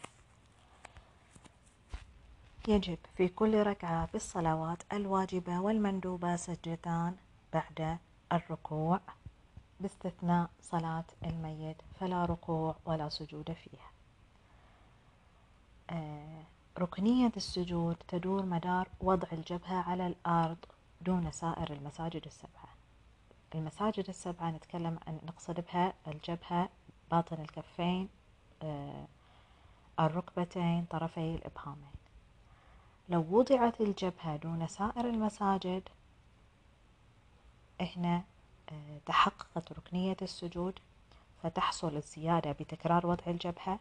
يجب 2.68 2.98
في 3.18 3.28
كل 3.28 3.64
ركعة 3.64 4.06
في 4.06 4.16
الصلوات 4.16 4.78
الواجبة 4.94 5.60
والمندوبة 5.60 6.36
سجدتان 6.36 7.16
بعد 7.54 7.98
الركوع. 8.32 9.00
باستثناء 9.80 10.50
صلاة 10.62 11.06
الميت 11.26 11.78
فلا 12.00 12.26
ركوع 12.26 12.76
ولا 12.86 13.10
سجود 13.10 13.52
فيها. 13.52 13.92
آه، 15.90 16.44
ركنية 16.80 17.32
السجود 17.38 17.96
تدور 18.08 18.46
مدار 18.46 18.88
وضع 19.00 19.28
الجبهة 19.32 19.90
على 19.90 20.08
الأرض 20.08 20.58
دون 21.02 21.32
سائر 21.32 21.74
المساجد 21.74 22.26
السبعة. 22.26 22.70
المساجد 23.56 24.10
السبعة 24.10 24.52
نتكلم 24.52 25.00
عن 25.08 25.20
نقصد 25.24 25.60
بها 25.60 25.94
الجبهة 26.08 26.70
باطن 27.12 27.42
الكفين 27.42 28.10
آه، 28.64 29.08
الركبتين 30.00 30.86
طرفي 30.86 31.36
الإبهامين. 31.36 31.98
لو 33.10 33.26
وضعت 33.30 33.82
الجبهة 33.82 34.36
دون 34.36 34.68
سائر 34.68 35.10
المساجد 35.10 35.90
هنا 37.82 38.24
تحققت 39.06 39.72
ركنية 39.72 40.18
السجود 40.22 40.80
فتحصل 41.44 41.96
الزيادة 41.96 42.52
بتكرار 42.52 43.08
وضع 43.08 43.24
الجبهة 43.28 43.80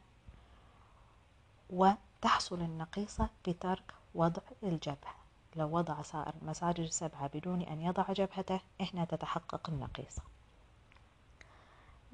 وتحصل 1.71 2.61
النقيصة 2.61 3.29
بترك 3.49 3.95
وضع 4.15 4.43
الجبهة. 4.63 5.15
لو 5.57 5.77
وضع 5.77 6.03
سائر 6.03 6.33
المساجد 6.43 6.81
السبعة 6.81 7.27
بدون 7.35 7.63
أن 7.63 7.81
يضع 7.81 8.13
جبهته 8.13 8.61
هنا 8.81 9.05
تتحقق 9.05 9.71
النقيصة. 9.71 10.23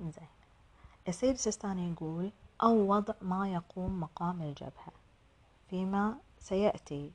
زين 0.00 0.28
السيد 1.08 1.34
السيستاني 1.34 1.92
يقول 1.92 2.30
أو 2.62 2.92
وضع 2.92 3.14
ما 3.22 3.52
يقوم 3.52 4.00
مقام 4.00 4.42
الجبهة. 4.42 4.92
فيما 5.70 6.14
سيأتي 6.38 7.12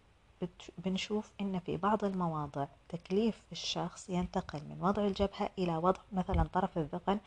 بنشوف 0.77 1.31
إن 1.41 1.59
في 1.59 1.77
بعض 1.77 2.03
المواضع 2.05 2.65
تكليف 2.89 3.41
الشخص 3.51 4.09
ينتقل 4.09 4.59
من 4.59 4.77
وضع 4.81 5.05
الجبهة 5.05 5.49
إلى 5.59 5.77
وضع 5.77 6.01
مثلا 6.11 6.43
طرف 6.43 6.77
الذقن 6.77 7.19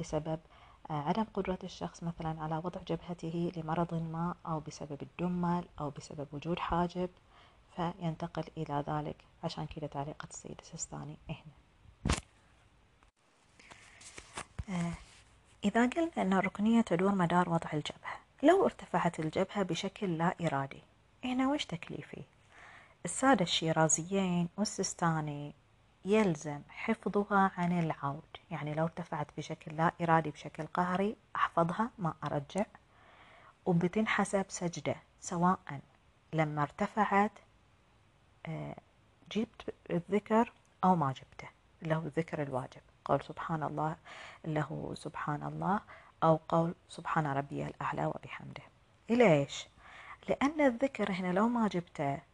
لسبب 0.00 0.40
آه، 0.90 0.92
عدم 0.92 1.24
قدرة 1.34 1.58
الشخص 1.64 2.02
مثلا 2.02 2.42
على 2.42 2.56
وضع 2.64 2.80
جبهته 2.88 3.52
لمرض 3.56 3.94
ما 3.94 4.34
أو 4.46 4.60
بسبب 4.60 5.02
الدمل 5.02 5.64
أو 5.80 5.90
بسبب 5.90 6.26
وجود 6.32 6.58
حاجب 6.58 7.10
فينتقل 7.76 8.44
إلى 8.56 8.84
ذلك 8.88 9.16
عشان 9.44 9.66
كذا 9.66 9.86
تعليقة 9.86 10.28
السيد 10.30 10.56
السيستاني 10.62 11.16
هنا 11.28 11.54
آه، 14.68 14.92
إذا 15.64 15.86
قلنا 15.86 16.10
أن 16.18 16.32
الركنية 16.32 16.80
تدور 16.80 17.14
مدار 17.14 17.48
وضع 17.48 17.70
الجبهة 17.72 18.18
لو 18.42 18.64
ارتفعت 18.64 19.20
الجبهة 19.20 19.62
بشكل 19.62 20.18
لا 20.18 20.34
إرادي 20.40 20.82
هنا 21.24 21.48
وش 21.48 21.64
تكليفي؟ 21.64 22.22
السادة 23.04 23.42
الشيرازيين 23.42 24.48
والسيستاني 24.56 25.54
يلزم 26.04 26.60
حفظها 26.68 27.50
عن 27.56 27.78
العود. 27.78 28.36
يعني 28.50 28.74
لو 28.74 28.84
ارتفعت 28.84 29.26
بشكل 29.36 29.76
لا 29.76 29.92
إرادي 30.00 30.30
بشكل 30.30 30.66
قهري 30.66 31.16
أحفظها 31.36 31.90
ما 31.98 32.14
أرجع. 32.24 32.64
وبتنحسب 33.66 34.44
سجدة 34.48 34.96
سواء 35.20 35.80
لما 36.32 36.62
ارتفعت 36.62 37.32
آه، 38.46 38.76
جبت 39.32 39.74
الذكر 39.90 40.52
أو 40.84 40.96
ما 40.96 41.12
جبته 41.12 41.48
هو 41.94 42.06
الذكر 42.06 42.42
الواجب. 42.42 42.80
قول 43.04 43.22
سبحان 43.24 43.62
الله 43.62 43.96
هو 44.46 44.94
سبحان 44.94 45.42
الله 45.42 45.80
أو 46.22 46.40
قول 46.48 46.74
سبحان 46.88 47.26
ربي 47.26 47.66
الأعلى 47.66 48.06
وبحمده. 48.06 48.62
ليش؟ 49.10 49.66
لأن 50.28 50.60
الذكر 50.60 51.12
هنا 51.12 51.32
لو 51.32 51.48
ما 51.48 51.68
جبته 51.68 52.33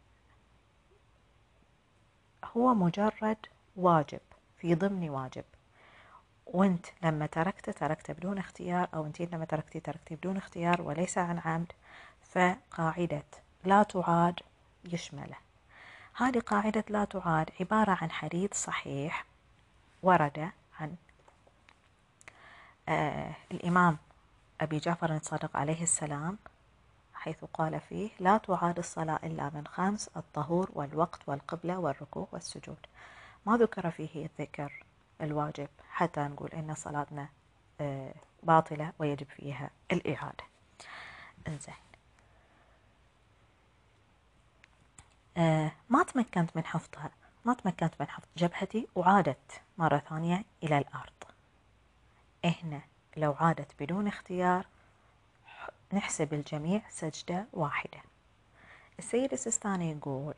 هو 2.45 2.73
مجرد 2.73 3.37
واجب 3.75 4.19
في 4.57 4.75
ضمن 4.75 5.09
واجب. 5.09 5.43
وانت 6.45 6.85
لما 7.03 7.25
تركته 7.25 7.71
تركته 7.71 8.13
بدون 8.13 8.37
اختيار 8.37 8.89
أو 8.93 9.05
انت 9.05 9.21
لما 9.21 9.45
تركتي 9.45 9.79
تركتي 9.79 10.15
بدون 10.15 10.37
اختيار 10.37 10.81
وليس 10.81 11.17
عن 11.17 11.39
عمد 11.39 11.71
فقاعدة 12.23 13.23
لا 13.63 13.83
تعاد 13.83 14.39
يشمله. 14.85 15.37
هذه 16.15 16.39
قاعدة 16.39 16.83
لا 16.89 17.05
تعاد 17.05 17.49
عبارة 17.59 17.97
عن 18.01 18.11
حديث 18.11 18.53
صحيح 18.53 19.25
ورد 20.03 20.51
عن 20.79 20.95
آه 22.89 23.35
الإمام 23.51 23.97
أبي 24.61 24.77
جعفر 24.77 25.15
الصادق 25.15 25.57
عليه 25.57 25.83
السلام 25.83 26.37
حيث 27.21 27.45
قال 27.53 27.79
فيه 27.79 28.09
لا 28.19 28.37
تعاد 28.37 28.77
الصلاة 28.77 29.19
إلا 29.23 29.51
من 29.53 29.67
خمس 29.67 30.09
الطهور 30.17 30.69
والوقت 30.73 31.19
والقبلة 31.27 31.79
والركوع 31.79 32.27
والسجود. 32.31 32.77
ما 33.45 33.57
ذكر 33.57 33.91
فيه 33.91 34.25
الذكر 34.25 34.83
الواجب 35.21 35.67
حتى 35.91 36.21
نقول 36.21 36.49
إن 36.49 36.75
صلاتنا 36.75 37.29
آه، 37.81 38.13
باطلة 38.43 38.93
ويجب 38.99 39.27
فيها 39.29 39.69
الإعادة. 39.91 40.43
إنزين. 41.47 41.73
آه 45.37 45.71
ما 45.89 46.03
تمكنت 46.03 46.57
من 46.57 46.65
حفظها 46.65 47.09
ما 47.45 47.53
تمكنت 47.53 47.93
من 47.99 48.07
حفظ 48.07 48.27
جبهتي 48.37 48.87
وعادت 48.95 49.61
مرة 49.77 49.97
ثانية 49.97 50.43
إلى 50.63 50.77
الأرض. 50.77 51.23
هنا 52.45 52.81
لو 53.17 53.35
عادت 53.39 53.83
بدون 53.83 54.07
اختيار 54.07 54.65
نحسب 55.93 56.33
الجميع 56.33 56.81
سجدة 56.89 57.45
واحدة. 57.53 57.99
السيد 58.99 59.33
السيستاني 59.33 59.91
يقول 59.91 60.33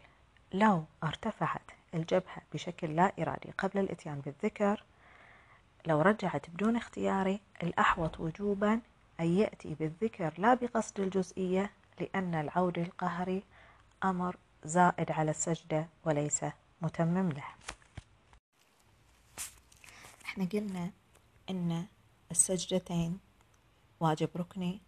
لو 0.54 0.84
ارتفعت 1.04 1.72
الجبهة 1.94 2.42
بشكل 2.54 2.96
لا 2.96 3.14
إرادي 3.20 3.52
قبل 3.58 3.80
الإتيان 3.80 4.20
بالذكر 4.20 4.84
لو 5.86 6.02
رجعت 6.02 6.50
بدون 6.50 6.76
اختياري 6.76 7.40
الأحوط 7.64 8.20
وجوبا 8.20 8.82
أن 9.20 9.26
يأتي 9.26 9.76
بالذكر 9.76 10.34
لا 10.38 10.54
بقصد 10.54 11.00
الجزئية 11.00 11.72
لأن 12.00 12.36
العود 12.36 12.80
القهري 12.80 13.44
أمر 14.04 14.38
زائد 14.64 15.12
على 15.12 15.32
السجدة 15.32 15.88
وليس 16.06 16.46
متمم 16.82 17.30
له. 17.30 17.46
إحنا 20.26 20.46
قلنا 20.46 20.92
إن 21.50 21.86
السجدتين 22.32 23.20
واجب 24.00 24.30
ركني 24.36 24.82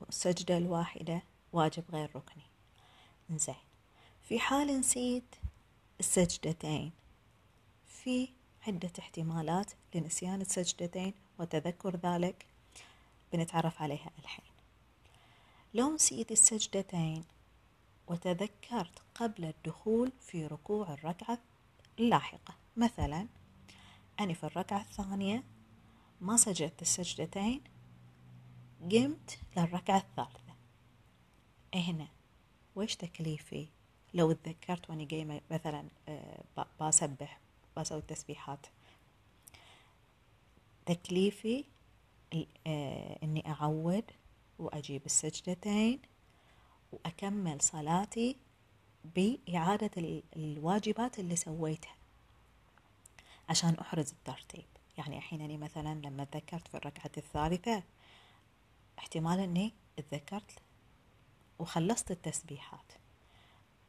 والسجدة 0.00 0.56
الواحدة 0.56 1.22
واجب 1.52 1.84
غير 1.92 2.10
ركني. 2.16 2.42
زين 3.30 3.54
في 4.22 4.38
حال 4.38 4.80
نسيت 4.80 5.34
السجدتين 6.00 6.92
في 7.88 8.28
عدة 8.66 8.92
احتمالات 8.98 9.72
لنسيان 9.94 10.40
السجدتين 10.40 11.14
وتذكر 11.38 11.96
ذلك 11.96 12.46
بنتعرف 13.32 13.82
عليها 13.82 14.10
الحين. 14.18 14.44
لو 15.74 15.94
نسيت 15.94 16.32
السجدتين 16.32 17.24
وتذكرت 18.06 19.02
قبل 19.14 19.44
الدخول 19.44 20.12
في 20.20 20.46
ركوع 20.46 20.92
الركعة 20.92 21.38
اللاحقة 21.98 22.54
مثلا 22.76 23.26
أنا 24.20 24.34
في 24.34 24.44
الركعة 24.44 24.80
الثانية 24.80 25.42
ما 26.20 26.36
سجدت 26.36 26.82
السجدتين 26.82 27.60
قمت 28.80 29.38
للركعة 29.56 29.98
الثالثة. 29.98 30.54
هنا 31.74 32.08
وش 32.76 32.94
تكليفي؟ 32.94 33.66
لو 34.14 34.32
تذكرت 34.32 34.90
وأني 34.90 35.04
قايمة 35.04 35.40
مثلا 35.50 35.88
آه، 36.08 36.44
بسبح 36.80 37.40
بسوي 37.76 37.98
التسبيحات 37.98 38.66
تكليفي 40.86 41.64
آه، 42.66 43.18
إني 43.22 43.50
أعود 43.50 44.04
وأجيب 44.58 45.06
السجدتين 45.06 46.00
وأكمل 46.92 47.60
صلاتي 47.60 48.36
بإعادة 49.04 50.22
الواجبات 50.36 51.18
اللي 51.18 51.36
سويتها 51.36 51.94
عشان 53.48 53.74
أحرز 53.74 54.10
الترتيب. 54.10 54.64
يعني 54.98 55.16
الحين 55.16 55.40
أني 55.40 55.56
مثلا 55.56 55.94
لما 55.94 56.24
تذكرت 56.24 56.68
في 56.68 56.76
الركعة 56.76 57.10
الثالثة 57.16 57.82
احتمال 59.00 59.40
اني 59.40 59.74
تذكرت 59.96 60.58
وخلصت 61.58 62.10
التسبيحات. 62.10 62.92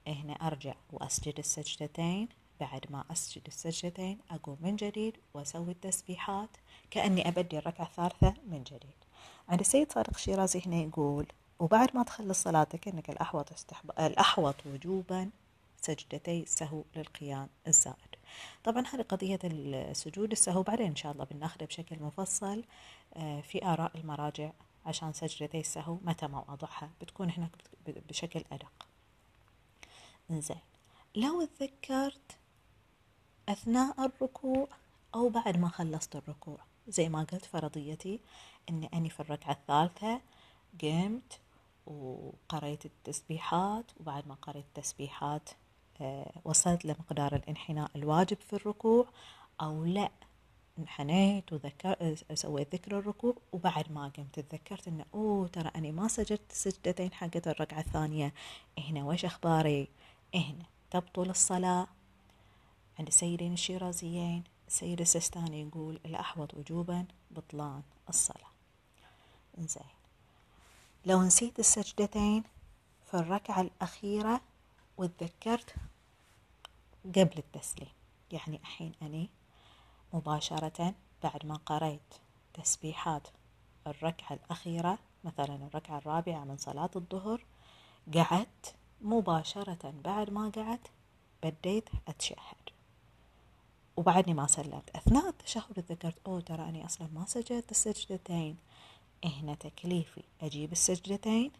هنا 0.08 0.34
أرجع 0.34 0.74
وأسجد 0.92 1.40
السجدتين. 1.40 2.30
بعد 2.60 2.86
ما 2.90 3.04
أسجد 3.12 3.42
السجدتين 3.48 4.20
أقوم 4.32 4.58
من 4.62 4.76
جديد 4.76 5.18
وأسوي 5.34 5.72
التسبيحات 5.72 6.50
كأني 6.92 7.28
أبدي 7.28 7.58
الركعة 7.58 7.86
الثالثة 7.86 8.34
من 8.48 8.64
جديد. 8.64 9.00
عند 9.50 9.60
السيد 9.60 9.92
صادق 9.92 10.14
الشيرازي 10.16 10.62
هنا 10.66 10.76
يقول 10.76 11.28
وبعد 11.60 11.96
ما 11.96 12.04
تخلص 12.04 12.44
صلاتك 12.44 12.88
إنك 12.88 13.10
الأحوط 13.10 13.52
استحب... 13.52 13.92
الأحوط 14.00 14.56
وجوبا 14.66 15.30
سجدتي 15.82 16.40
السهو 16.44 16.84
للقيام 16.96 17.50
الزائد. 17.68 18.16
طبعا 18.64 18.84
هذه 18.94 19.02
قضية 19.02 19.40
السجود 19.44 20.32
السهو 20.32 20.64
بعدين 20.64 20.88
إن 20.88 20.96
شاء 20.96 21.12
الله 21.12 21.26
بناخذه 21.32 21.66
بشكل 21.66 22.04
مفصل 22.04 22.64
آه، 23.14 23.42
في 23.42 23.66
آراء 23.66 23.92
المراجع. 23.96 24.52
عشان 24.86 25.14
سجدتي 25.14 25.60
السهو 25.60 25.98
متى 26.02 26.28
مواضعها 26.28 26.90
بتكون 27.02 27.30
هناك 27.30 27.52
بشكل 27.88 28.44
أدق. 28.52 28.88
إنزين. 30.32 30.60
لو 31.16 31.46
تذكرت 31.46 32.38
أثناء 33.50 34.06
الركوع 34.06 34.68
أو 35.16 35.30
بعد 35.30 35.58
ما 35.58 35.70
خلصت 35.70 36.16
الركوع 36.16 36.58
زي 36.88 37.10
ما 37.10 37.24
قلت 37.24 37.46
فرضيتي 37.46 38.20
أني 38.70 38.90
أني 38.94 39.10
في 39.10 39.20
الركعة 39.20 39.52
الثالثة 39.52 40.22
قمت 40.82 41.40
وقريت 41.86 42.86
التسبيحات 42.86 43.86
وبعد 44.00 44.28
ما 44.28 44.36
قريت 44.36 44.66
التسبيحات 44.66 45.50
آه، 46.02 46.32
وصلت 46.46 46.86
لمقدار 46.86 47.36
الانحناء 47.36 47.92
الواجب 47.96 48.38
في 48.38 48.54
الركوع 48.54 49.08
أو 49.62 49.86
لا. 49.86 50.10
انحنيت 50.82 51.54
وذكر 51.54 52.16
سويت 52.34 52.76
ذكر 52.76 53.00
الركوع 53.00 53.36
وبعد 53.52 53.92
ما 53.92 54.12
قمت 54.18 54.40
تذكرت 54.40 54.88
إنه 54.88 55.06
أوه 55.14 55.48
ترى 55.48 55.72
أني 55.76 55.92
ما 55.92 56.08
سجدت 56.08 56.52
السجدتين 56.52 57.14
حقت 57.14 57.48
الركعة 57.48 57.80
الثانية. 57.80 58.34
هنا 58.80 59.06
وش 59.06 59.26
أخباري؟ 59.26 59.88
هنا 60.36 60.66
تبطل 60.92 61.30
الصلاة. 61.30 61.88
عند 63.00 63.08
السيدين 63.08 63.54
الشيرازيين 63.54 64.44
السيد 64.68 65.02
السستاني 65.02 65.62
يقول 65.62 66.00
الأحوط 66.06 66.54
وجوبا 66.54 67.06
بطلان 67.32 67.82
الصلاة. 68.10 68.52
زين 69.58 69.84
لو 71.06 71.24
نسيت 71.24 71.60
السجدتين 71.60 72.44
في 73.12 73.14
الركعة 73.14 73.62
الأخيرة 73.62 74.42
وتذكرت 74.98 75.76
قبل 77.06 77.38
التسليم 77.38 77.90
يعني 78.32 78.58
الحين 78.58 78.92
أني 79.02 79.30
مباشرة 80.14 80.94
بعد 81.24 81.46
ما 81.46 81.56
قريت 81.56 82.14
تسبيحات 82.54 83.28
الركعة 83.88 84.34
الأخيرة 84.36 85.00
مثلا 85.24 85.56
الركعة 85.56 85.98
الرابعة 85.98 86.44
من 86.44 86.58
صلاة 86.58 86.90
الظهر 86.96 87.46
قعدت 88.14 88.76
مباشرة 89.02 89.94
بعد 90.04 90.30
ما 90.30 90.50
قعدت 90.50 90.88
بديت 91.44 91.90
أتشهد. 92.08 92.70
وبعدني 93.98 94.34
ما 94.34 94.48
سلمت. 94.48 94.90
أثناء 94.96 95.30
التشهد 95.30 95.74
تذكرت 95.74 96.18
أوه 96.28 96.42
ترى 96.42 96.70
أني 96.70 96.86
أصلا 96.86 97.08
ما 97.14 97.26
سجدت 97.26 97.72
السجدتين. 97.72 98.58
هنا 99.26 99.56
تكليفي. 99.56 100.24
أجيب 100.42 100.72
السجدتين 100.72 101.52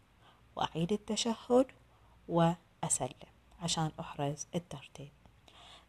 وأعيد 0.56 0.92
التشهد 0.92 1.66
وأسلم 2.28 3.30
عشان 3.62 3.92
أحرز 4.00 4.48
الترتيب. 4.56 5.12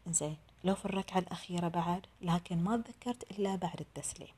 زين 0.07 0.37
لو 0.63 0.75
في 0.75 0.85
الركعة 0.85 1.19
الأخيرة 1.19 1.67
بعد 1.67 2.05
لكن 2.21 2.63
ما 2.63 2.77
تذكرت 2.77 3.31
إلا 3.31 3.55
بعد 3.55 3.79
التسليم. 3.79 4.33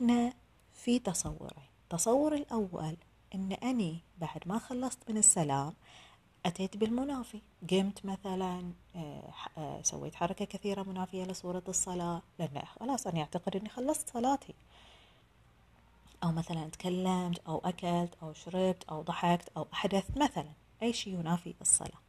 هنا 0.00 0.32
في 0.74 0.98
تصورين. 0.98 1.64
تصور 1.90 2.34
الأول 2.34 2.96
أن 3.34 3.52
أني 3.52 3.98
بعد 4.20 4.42
ما 4.46 4.58
خلصت 4.58 4.98
من 5.10 5.16
السلام 5.16 5.74
أتيت 6.46 6.76
بالمنافي. 6.76 7.40
قمت 7.70 8.06
مثلا 8.06 8.72
آه، 8.96 9.32
آه، 9.58 9.82
سويت 9.82 10.14
حركة 10.14 10.44
كثيرة 10.44 10.82
منافية 10.82 11.24
لصورة 11.24 11.62
الصلاة. 11.68 12.22
لأن 12.38 12.62
خلاص 12.80 13.06
أنا 13.06 13.20
أعتقد 13.20 13.56
أني 13.56 13.68
خلصت 13.68 14.10
صلاتي. 14.12 14.54
أو 16.24 16.32
مثلا 16.32 16.68
تكلمت 16.68 17.38
أو 17.48 17.58
أكلت 17.64 18.14
أو 18.22 18.32
شربت 18.32 18.84
أو 18.90 19.02
ضحكت 19.02 19.48
أو 19.56 19.66
أحدث 19.72 20.04
مثلا. 20.16 20.50
أي 20.82 20.92
شيء 20.92 21.14
ينافي 21.14 21.54
الصلاة. 21.60 22.00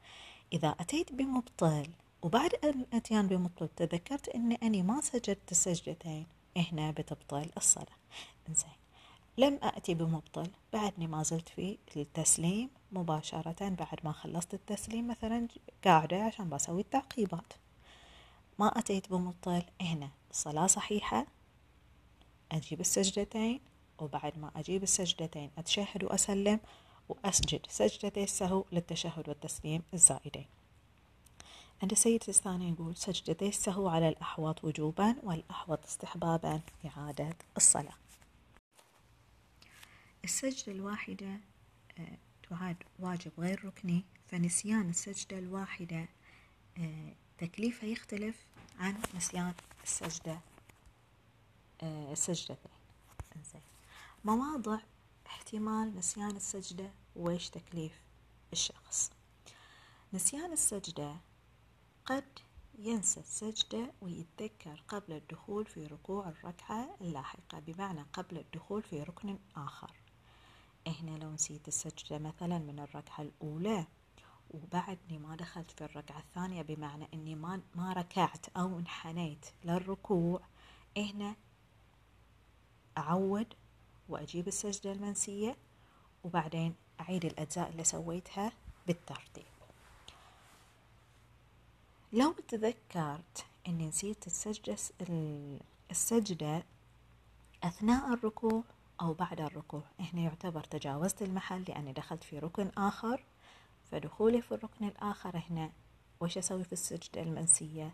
إذا 0.54 0.76
أتيت 0.80 1.14
بمبطل 1.14 1.88
وبعد 2.22 2.54
أن 2.64 2.86
أتيان 2.94 3.28
بمبطل 3.28 3.68
تذكرت 3.76 4.30
أني 4.30 4.60
أني 4.64 4.82
ما 4.84 5.02
سجدت 5.02 5.52
السجدتين 5.52 6.26
هنا 6.58 6.92
بتبطل 6.92 7.50
الصلاة. 7.58 7.96
إنزين. 8.50 8.72
لم 9.38 9.60
أتي 9.64 9.94
بمبطل 9.94 10.48
بعدني 10.74 11.08
ما 11.08 11.24
زلت 11.24 11.50
في 11.50 11.78
التسليم 11.96 12.70
مباشرة 12.92 13.70
بعد 13.70 14.00
ما 14.04 14.12
خلصت 14.12 14.54
التسليم 14.54 15.08
مثلا 15.08 15.48
قاعدة 15.84 16.24
عشان 16.24 16.50
بسوي 16.50 16.82
التعقيبات. 16.82 17.54
ما 18.60 18.68
أتيت 18.80 19.10
بمبطل 19.10 19.64
هنا 19.82 20.10
الصلاة 20.32 20.68
صحيحة 20.68 21.26
أجيب 22.52 22.80
السجدتين 22.80 23.60
وبعد 24.00 24.40
ما 24.40 24.52
أجيب 24.56 24.84
السجدتين 24.84 25.52
أتشهد 25.58 26.04
وأسلم 26.04 26.60
وأسجد 27.10 27.66
سجدتي 27.70 28.24
السهو 28.24 28.66
للتشهد 28.72 29.30
والتسليم 29.30 29.82
الزائدين. 29.94 30.46
عند 31.82 31.92
السيد 31.92 32.24
الثاني 32.28 32.70
يقول 32.70 32.96
سجدتي 32.96 33.50
السهو 33.50 33.88
على 33.88 34.10
الأحوط 34.10 34.64
وجوبا 34.64 35.16
والأحوط 35.24 35.86
استحبابا 35.86 36.62
إعادة 36.86 37.36
الصلاة. 37.58 37.94
السجدة 40.24 40.72
الواحدة 40.72 41.40
آه، 42.00 42.18
تعاد 42.50 42.76
واجب 43.00 43.32
غير 43.38 43.66
ركني 43.66 44.04
فنسيان 44.28 44.90
السجدة 44.90 45.40
الواحدة 45.40 46.06
آه، 46.78 47.14
تكليفها 47.38 47.90
يختلف 47.90 48.46
عن 48.80 48.98
نسيان 49.16 49.54
السجدة 49.84 50.40
آه، 51.84 52.12
السجدتين. 52.12 52.72
مواضع 54.26 54.80
احتمال 55.28 55.96
نسيان 55.96 56.36
السجدة 56.36 56.92
ويش 57.16 57.50
تكليف 57.50 58.02
الشخص؟ 58.54 59.12
نسيان 60.14 60.52
السجدة 60.52 61.16
قد 62.06 62.24
ينسى 62.80 63.20
السجدة 63.20 63.92
ويتذكر 64.02 64.84
قبل 64.88 65.14
الدخول 65.14 65.66
في 65.66 65.88
ركوع 65.88 66.30
الركعة 66.30 66.96
اللاحقة 67.02 67.60
بمعنى 67.60 68.06
قبل 68.14 68.38
الدخول 68.38 68.84
في 68.84 69.04
ركن 69.04 69.38
آخر. 69.56 69.92
هنا 70.88 71.18
لو 71.18 71.32
نسيت 71.32 71.68
السجدة 71.68 72.18
مثلا 72.18 72.58
من 72.58 72.80
الركعة 72.80 73.22
الأولى 73.22 73.86
وبعدني 74.52 75.18
ما 75.18 75.36
دخلت 75.36 75.72
في 75.72 75.84
الركعة 75.84 76.20
الثانية 76.20 76.62
بمعنى 76.62 77.08
أني 77.14 77.36
ما, 77.36 77.62
ما 77.76 77.94
ركعت 77.94 78.46
أو 78.58 78.80
انحنيت 78.80 79.46
للركوع 79.64 80.42
هنا 80.98 81.36
أعود 82.98 83.54
وأجيب 84.10 84.48
السجدة 84.48 84.92
المنسية 84.92 85.58
وبعدين 86.24 86.76
أعيد 87.00 87.26
الأجزاء 87.26 87.70
اللي 87.70 87.84
سويتها 87.84 88.52
بالترتيب. 88.88 89.46
لو 92.14 92.34
تذكرت 92.48 93.46
أني 93.68 93.88
نسيت 93.88 94.28
السجدة 95.92 96.64
أثناء 97.64 98.14
الركوع 98.14 98.64
أو 99.02 99.14
بعد 99.14 99.42
الركوع 99.42 99.84
هنا 100.00 100.22
يعتبر 100.22 100.64
تجاوزت 100.64 101.22
المحل 101.22 101.64
لأني 101.68 101.94
دخلت 101.94 102.24
في 102.24 102.40
ركن 102.40 102.72
آخر. 102.78 103.24
فدخولي 103.92 104.42
في 104.42 104.52
الركن 104.52 104.86
الآخر 104.88 105.44
هنا 105.50 105.72
وش 106.20 106.38
أسوي 106.38 106.64
في 106.64 106.74
السجدة 106.74 107.22
المنسية؟ 107.22 107.94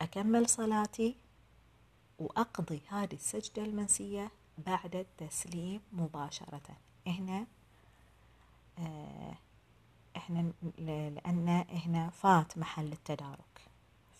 أكمل 0.00 0.48
صلاتي 0.48 1.16
وأقضي 2.18 2.80
هذه 2.88 3.14
السجدة 3.14 3.64
المنسية 3.64 4.30
بعد 4.66 4.96
التسليم 4.96 5.80
مباشرة. 5.92 6.76
هنا 7.06 7.46
آه 8.78 9.34
إحنا 10.16 10.52
لأن 10.78 11.64
هنا 11.68 12.10
فات 12.10 12.58
محل 12.58 12.92
التدارك. 12.92 13.68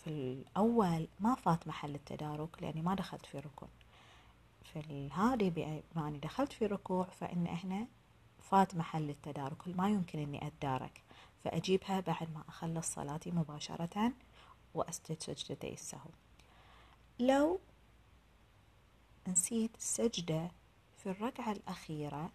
في 0.05 0.11
الأول 0.11 1.09
ما 1.21 1.35
فات 1.35 1.69
محل 1.69 1.95
التدارك 1.95 2.63
لأني 2.63 2.83
ما 2.83 2.95
دخلت 2.95 3.27
في 3.27 3.39
ركن. 3.39 3.67
في 4.73 5.11
هذه 5.13 5.53
بما 5.95 6.09
أني 6.09 6.19
دخلت 6.19 6.53
في 6.53 6.67
ركوع 6.67 7.05
فإن 7.05 7.47
هنا 7.47 7.87
فات 8.51 8.75
محل 8.75 9.11
التدارك 9.11 9.69
ما 9.69 9.89
يمكن 9.89 10.19
أني 10.19 10.47
أتدارك. 10.47 11.03
فأجيبها 11.45 12.01
بعد 12.01 12.31
ما 12.35 12.43
أخلص 12.49 12.95
صلاتي 12.95 13.31
مباشرة 13.31 14.13
وأسجد 14.75 15.23
سجدتي 15.23 15.73
السهو. 15.73 16.11
لو 17.19 17.61
نسيت 19.29 19.77
السجدة 19.77 20.51
في 20.97 21.11
الركعة 21.11 21.53
الأخيرة 21.53 22.31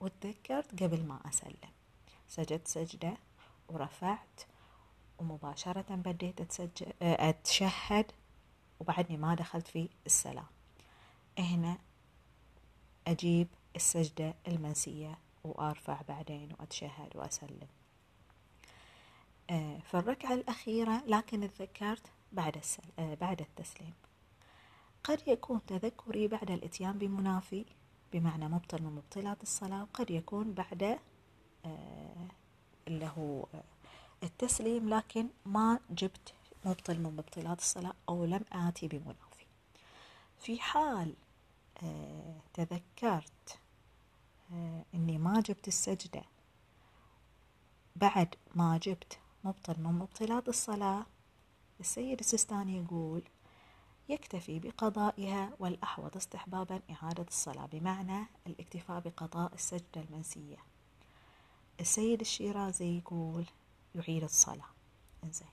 وتذكرت 0.00 0.82
قبل 0.82 1.06
ما 1.06 1.20
أسلم. 1.28 1.70
سجدت 2.30 2.68
سجدة 2.68 3.16
ورفعت 3.68 4.40
ومباشرة 5.18 5.94
بديت 5.94 6.60
أتشهد 7.02 8.12
وبعدني 8.80 9.16
ما 9.16 9.34
دخلت 9.34 9.68
في 9.68 9.88
السلام 10.06 10.46
هنا 11.38 11.78
أجيب 13.06 13.48
السجدة 13.76 14.34
المنسية 14.48 15.18
وأرفع 15.44 16.02
بعدين 16.08 16.48
وأتشهد 16.60 17.16
وأسلم 17.16 17.68
آه، 19.50 19.78
في 19.78 19.94
الركعة 19.94 20.34
الأخيرة 20.34 21.02
لكن 21.06 21.50
تذكرت 21.50 22.06
بعد. 22.32 22.62
آه، 22.98 23.14
بعد 23.14 23.40
التسليم 23.40 23.94
قد 25.04 25.28
يكون 25.28 25.66
تذكري 25.66 26.28
بعد 26.28 26.50
الإتيان 26.50 26.98
بمنافي 26.98 27.64
بمعنى 28.12 28.48
مبطل 28.48 28.82
من 28.82 28.92
مبطلات 28.92 29.42
الصلاة 29.42 29.82
وقد 29.82 30.10
يكون 30.10 30.52
بعد 30.52 30.98
اللي 32.88 33.10
هو 33.18 33.46
التسليم 34.22 34.94
لكن 34.94 35.28
ما 35.46 35.78
جبت 35.90 36.34
مبطل 36.64 36.98
من 36.98 37.12
مبطلات 37.16 37.58
الصلاة 37.58 37.92
أو 38.08 38.24
لم 38.24 38.44
آتي 38.52 38.88
بمنافي. 38.88 39.46
في 40.38 40.60
حال 40.60 41.14
آه، 41.82 42.36
تذكرت 42.54 43.58
آه، 44.52 44.84
إني 44.94 45.18
ما 45.18 45.40
جبت 45.40 45.68
السجدة 45.68 46.22
بعد 47.96 48.34
ما 48.54 48.78
جبت 48.82 49.18
مبطل 49.44 49.80
من 49.80 49.92
مبطلات 49.92 50.48
الصلاة 50.48 51.06
السيد 51.80 52.18
السيستاني 52.18 52.76
يقول 52.78 53.22
يكتفي 54.08 54.58
بقضائها 54.58 55.50
والأحوط 55.58 56.16
استحبابا 56.16 56.80
إعادة 56.90 57.26
الصلاة 57.28 57.66
بمعنى 57.66 58.26
الاكتفاء 58.46 59.00
بقضاء 59.00 59.54
السجدة 59.54 60.00
المنسية. 60.00 60.56
السيد 61.80 62.20
الشيرازي 62.20 62.98
يقول 62.98 63.46
يعيد 63.94 64.24
الصلاة. 64.24 64.68
إنزين. 65.24 65.48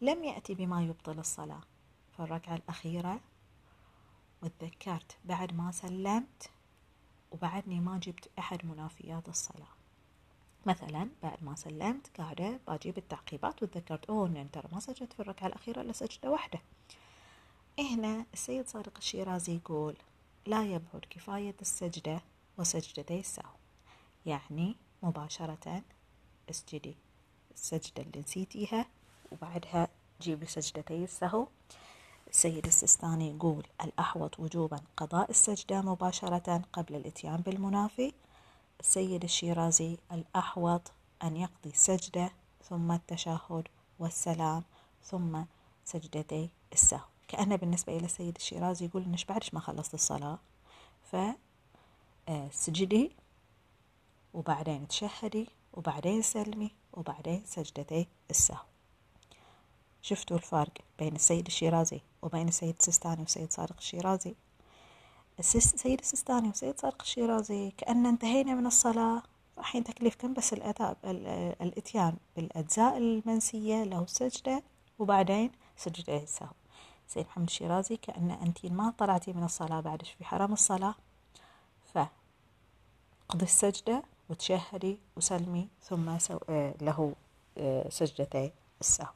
لم 0.00 0.24
يأتي 0.24 0.54
بما 0.54 0.82
يبطل 0.82 1.18
الصلاة. 1.18 1.60
في 2.16 2.20
الركعة 2.22 2.54
الأخيرة 2.54 3.20
وتذكرت 4.42 5.16
بعد 5.24 5.52
ما 5.54 5.72
سلمت 5.72 6.50
وبعدني 7.30 7.80
ما 7.80 7.98
جبت 7.98 8.30
أحد 8.38 8.66
منافيات 8.66 9.28
الصلاة. 9.28 9.68
مثلا 10.66 11.08
بعد 11.22 11.44
ما 11.44 11.54
سلمت 11.54 12.10
قاعدة 12.18 12.60
بجيب 12.68 12.98
التعقيبات 12.98 13.62
وتذكرت 13.62 14.04
أوه 14.04 14.26
إن 14.26 14.50
ترى 14.50 14.68
ما 14.72 14.80
سجدت 14.80 15.12
في 15.12 15.20
الركعة 15.20 15.46
الأخيرة 15.46 15.80
إلا 15.80 15.92
سجدة 15.92 16.30
واحدة. 16.30 16.60
هنا 17.78 18.26
السيد 18.32 18.68
صادق 18.68 18.92
الشيرازي 18.98 19.56
يقول 19.56 19.96
لا 20.46 20.64
يبعد 20.64 21.04
كفاية 21.10 21.54
السجدة 21.60 22.20
وسجدتي 22.58 23.20
السهو 23.20 23.52
يعني 24.26 24.76
مباشرة 25.02 25.82
اسجدي 26.50 26.96
السجدة 27.54 28.02
اللي 28.02 28.20
نسيتيها 28.20 28.86
وبعدها 29.32 29.88
جيبي 30.20 30.46
سجدتي 30.46 31.04
السهو. 31.04 31.46
السيد 32.30 32.66
السستاني 32.66 33.30
يقول 33.30 33.66
الأحوط 33.84 34.40
وجوبا 34.40 34.80
قضاء 34.96 35.30
السجدة 35.30 35.82
مباشرة 35.82 36.62
قبل 36.72 36.94
الإتيان 36.94 37.36
بالمنافي. 37.36 38.12
السيد 38.80 39.24
الشيرازي 39.24 39.98
الأحوط 40.12 40.92
أن 41.22 41.36
يقضي 41.36 41.70
السجدة 41.70 42.32
ثم 42.68 42.92
التشهد 42.92 43.68
والسلام 43.98 44.64
ثم 45.04 45.42
سجدتي 45.84 46.50
السهو. 46.72 47.04
كأنه 47.28 47.56
بالنسبة 47.56 47.96
إلى 47.96 48.04
السيد 48.04 48.36
الشيرازي 48.36 48.84
يقول 48.84 49.02
إنش 49.02 49.24
بعدش 49.24 49.54
ما 49.54 49.60
خلصت 49.60 49.94
الصلاة. 49.94 50.38
فسجدي 52.26 53.12
وبعدين 54.34 54.88
تشهدي 54.88 55.48
وبعدين 55.72 56.22
سلمي 56.22 56.70
وبعدين 56.92 57.42
سجدتي 57.46 58.06
السهو. 58.30 58.64
شفتوا 60.02 60.36
الفرق 60.36 60.72
بين 60.98 61.14
السيد 61.14 61.46
الشيرازي 61.46 62.00
وبين 62.22 62.48
السيد 62.48 62.74
السيستاني 62.78 63.20
والسيد 63.20 63.52
صادق 63.52 63.76
الشيرازي؟ 63.78 64.34
السيد 65.38 66.00
السيستاني 66.00 66.48
والسيد 66.48 66.80
صادق 66.80 67.02
الشيرازي 67.02 67.70
كأن 67.70 68.06
انتهينا 68.06 68.54
من 68.54 68.66
الصلاة 68.66 69.22
الحين 69.58 69.84
تكليفكم 69.84 70.34
بس 70.34 70.52
الأداء 70.52 70.96
الإتيان 71.62 72.16
بالأجزاء 72.36 72.98
المنسية 72.98 73.84
له 73.84 74.06
سجدة 74.06 74.62
وبعدين 74.98 75.50
سجدة 75.76 76.16
السهو. 76.22 76.48
سيد 77.08 77.26
محمد 77.26 77.46
الشيرازي 77.46 77.96
كأن 77.96 78.30
أنت 78.30 78.66
ما 78.66 78.90
طلعتي 78.98 79.32
من 79.32 79.44
الصلاة 79.44 79.80
بعدش 79.80 80.10
في 80.10 80.24
حرم 80.24 80.52
الصلاة؟ 80.52 80.94
فقضي 81.94 83.42
السجدة 83.42 84.02
وتشهدي 84.28 84.98
وسلمي 85.16 85.68
ثم. 85.82 86.08
آه، 86.48 86.74
له 86.80 87.14
آه، 87.58 87.88
سجدتي 87.88 88.52
السهو. 88.80 89.12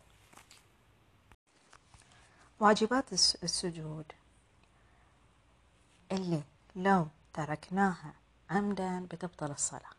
واجبات 2.60 3.12
السجود 3.12 4.12
اللي 6.12 6.42
لو 6.76 7.06
تركناها 7.34 8.14
عمدا 8.50 9.06
بتبطل 9.10 9.50
الصلاة. 9.50 9.90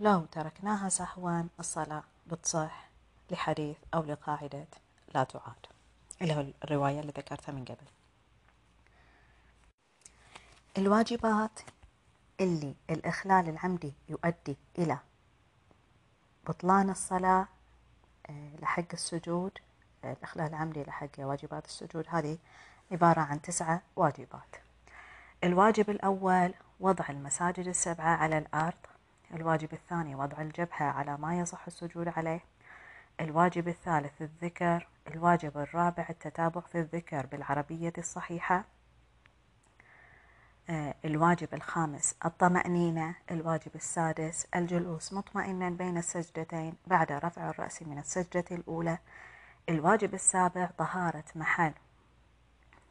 لو 0.00 0.24
تركناها 0.24 0.88
سهوا 0.88 1.42
الصلاة 1.60 2.02
بتصح 2.26 2.88
لحديث 3.30 3.76
أو 3.94 4.02
لقاعدة 4.02 4.66
لا 5.14 5.24
تعاد. 5.24 5.66
اللي 6.22 6.34
هو 6.34 6.44
الرواية 6.64 7.00
اللي 7.00 7.12
ذكرتها 7.16 7.52
من 7.52 7.64
قبل. 7.64 7.86
الواجبات 10.78 11.60
اللي 12.40 12.74
الإخلال 12.90 13.48
العمدي 13.48 13.92
يؤدي 14.08 14.56
إلى 14.78 14.98
بطلان 16.48 16.90
الصلاة 16.90 17.48
آه، 18.30 18.56
لحق 18.62 18.92
السجود 18.92 19.58
آه، 20.04 20.12
الإخلال 20.12 20.46
العمدي 20.48 20.82
لحق 20.82 21.08
واجبات 21.18 21.64
السجود. 21.66 22.04
هذه 22.08 22.38
عبارة 22.92 23.20
عن 23.20 23.42
تسعة 23.42 23.82
واجبات. 23.96 24.56
الواجب 25.44 25.90
الأول 25.90 26.54
وضع 26.80 27.04
المساجد 27.08 27.66
السبعة 27.68 28.16
على 28.16 28.38
الأرض. 28.38 28.74
الواجب 29.34 29.72
الثاني 29.72 30.14
وضع 30.14 30.42
الجبهة 30.42 30.84
على 30.84 31.16
ما 31.16 31.38
يصح 31.38 31.66
السجود 31.66 32.08
عليه. 32.08 32.40
الواجب 33.20 33.68
الثالث 33.68 34.22
الذكر. 34.22 34.88
الواجب 35.08 35.58
الرابع 35.58 36.06
التتابع 36.10 36.60
في 36.60 36.80
الذكر 36.80 37.26
بالعربية 37.26 37.92
الصحيحة. 37.98 38.64
الواجب 41.04 41.54
الخامس 41.54 42.14
الطمأنينة 42.24 43.14
الواجب 43.30 43.70
السادس 43.74 44.46
الجلوس 44.56 45.12
مطمئنا 45.12 45.70
بين 45.70 45.98
السجدتين 45.98 46.74
بعد 46.86 47.12
رفع 47.12 47.50
الرأس 47.50 47.82
من 47.82 47.98
السجدة 47.98 48.44
الأولى 48.50 48.98
الواجب 49.68 50.14
السابع 50.14 50.70
طهارة 50.78 51.24
محل. 51.34 51.72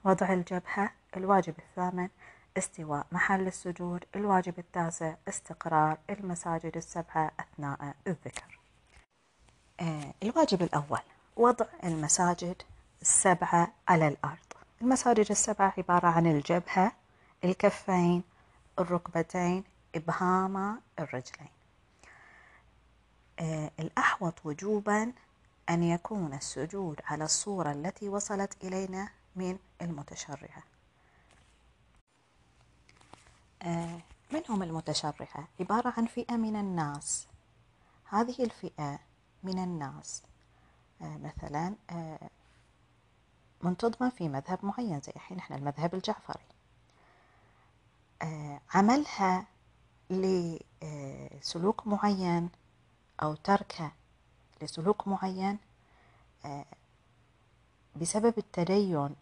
وضع 0.04 0.34
الجبهة 0.34 0.92
الواجب 1.18 1.54
الثامن 1.60 2.10
استواء 2.58 3.06
محل 3.12 3.48
السجود 3.48 4.06
الواجب 4.16 4.60
التاسع 4.60 5.13
استقرار 5.28 5.98
المساجد 6.10 6.78
السبعة 6.78 7.32
أثناء 7.40 7.96
الذكر. 8.08 8.60
آه، 9.80 10.13
الواجب 10.24 10.62
الأول 10.62 11.00
وضع 11.36 11.66
المساجد 11.84 12.62
السبعة 13.02 13.72
على 13.88 14.08
الأرض. 14.08 14.38
المساجد 14.82 15.32
السبعة 15.32 15.74
عبارة 15.78 16.08
عن 16.08 16.28
الجبهة 16.28 16.92
الكفين 17.43 18.23
الركبتين 18.80 19.63
إبهام 19.95 20.82
الرجلين. 21.00 21.50
آه 23.39 23.71
الأحوط 23.80 24.45
وجوبا 24.45 25.13
أن 25.69 25.84
يكون 25.84 26.34
السجود 26.34 27.02
على 27.06 27.23
الصورة 27.23 27.71
التي 27.71 28.10
وصلت 28.10 28.63
إلينا 28.63 29.10
من 29.36 29.58
المتشرعة. 29.82 30.63
آه 33.63 34.00
من 34.32 34.41
هم 34.50 34.63
المتشرعة؟ 34.63 35.47
عبارة 35.60 35.93
عن 35.97 36.06
فئة 36.06 36.36
من 36.36 36.56
الناس. 36.56 37.28
هذه 38.10 38.43
الفئة 38.43 39.00
من 39.43 39.60
الناس 39.63 40.23
آه 41.02 41.17
مثلا 41.17 41.76
منتظمة 43.62 44.10
في 44.10 44.30
مذهب 44.30 44.65
معين 44.65 45.02
زي 45.02 45.12
الحين 45.15 45.38
إحنا 45.39 45.56
المذهب 45.56 45.95
الجعفري. 45.95 46.43
عملها 48.73 49.45
لسلوك 50.10 51.88
معين 51.88 52.49
أو 53.23 53.36
تركها 53.36 53.91
لسلوك 54.62 55.08
معين 55.08 55.58
آه، 56.45 56.65
بسبب 57.95 58.38
التدين. 58.38 59.15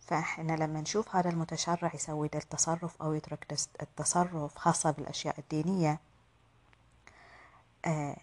فإحنا 0.00 0.52
لما 0.52 0.80
نشوف 0.80 1.16
هذا 1.16 1.30
المتشرع 1.30 1.90
يسوي 1.94 2.28
ده 2.28 2.38
التصرف 2.38 3.02
أو 3.02 3.12
يترك 3.12 3.52
التصرف 3.82 4.58
خاصة 4.58 4.90
بالأشياء 4.90 5.40
الدينية 5.40 6.00
آه، 7.84 8.16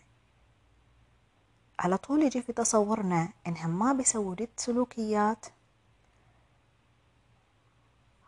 على 1.80 1.98
طول 1.98 2.24
يجي 2.24 2.42
في 2.42 2.54
تصورنا 2.54 3.30
إنهم 3.48 3.80
ما 3.80 3.94
بيسووا 3.94 4.36
دي 4.36 4.50
السلوكيات 4.58 5.46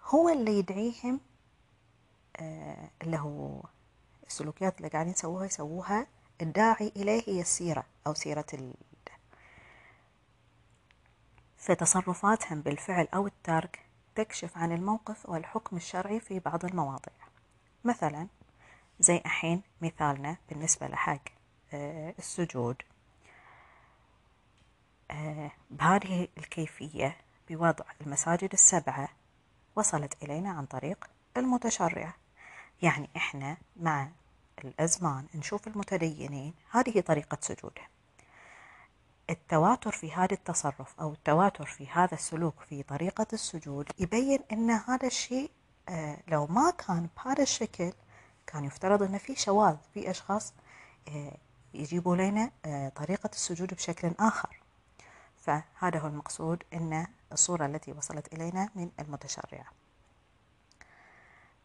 هو 0.05 0.29
اللي 0.29 0.59
يدعيهم 0.59 1.19
آه 2.37 2.89
اللي 3.01 3.17
هو 3.17 3.61
السلوكيات 4.27 4.77
اللي 4.77 4.87
قاعدين 4.87 5.13
يسووها 5.13 5.45
يسووها 5.45 6.07
الداعي 6.41 6.91
إليه 6.95 7.23
هي 7.27 7.41
السيرة 7.41 7.83
أو 8.07 8.13
سيرة 8.13 8.45
ال... 8.53 8.73
فتصرفاتهم 11.57 12.61
بالفعل 12.61 13.07
أو 13.13 13.27
الترك 13.27 13.85
تكشف 14.15 14.57
عن 14.57 14.71
الموقف 14.71 15.29
والحكم 15.29 15.75
الشرعي 15.75 16.19
في 16.19 16.39
بعض 16.39 16.65
المواضيع. 16.65 17.13
مثلا 17.83 18.27
زي 18.99 19.21
أحين 19.25 19.61
مثالنا 19.81 20.37
بالنسبة 20.49 20.87
لحق 20.87 21.21
آه 21.73 22.13
السجود. 22.19 22.81
آه 25.11 25.51
بهذه 25.71 26.27
الكيفية 26.37 27.17
بوضع 27.49 27.85
المساجد 28.01 28.53
السبعة 28.53 29.09
وصلت 29.75 30.23
إلينا 30.23 30.49
عن 30.49 30.65
طريق 30.65 31.05
المتشرعة 31.37 32.15
يعني 32.81 33.09
إحنا 33.17 33.57
مع 33.75 34.07
الأزمان 34.65 35.25
نشوف 35.35 35.67
المتدينين 35.67 36.53
هذه 36.71 37.01
طريقة 37.01 37.37
سجودهم 37.41 37.87
التواتر 39.29 39.91
في 39.91 40.11
هذا 40.13 40.33
التصرف 40.33 40.99
أو 40.99 41.13
التواتر 41.13 41.65
في 41.65 41.87
هذا 41.87 42.13
السلوك 42.13 42.59
في 42.69 42.83
طريقة 42.83 43.27
السجود 43.33 43.89
يبين 43.99 44.39
أن 44.51 44.71
هذا 44.71 45.07
الشيء 45.07 45.51
آه، 45.89 46.17
لو 46.27 46.47
ما 46.47 46.71
كان 46.71 47.09
بهذا 47.17 47.43
الشكل 47.43 47.93
كان 48.47 48.65
يفترض 48.65 49.03
أن 49.03 49.17
في 49.17 49.35
شواذ 49.35 49.75
في 49.93 50.09
أشخاص 50.09 50.53
آه، 51.07 51.37
يجيبوا 51.73 52.15
لنا 52.15 52.51
آه، 52.65 52.89
طريقة 52.89 53.29
السجود 53.33 53.73
بشكل 53.73 54.11
آخر. 54.19 54.59
فهذا 55.37 55.99
هو 55.99 56.07
المقصود 56.07 56.63
أن 56.73 57.07
الصورة 57.35 57.65
التي 57.65 57.91
وصلت 57.91 58.33
إلينا 58.33 58.69
من 58.75 58.91
المتشرعة 58.99 59.71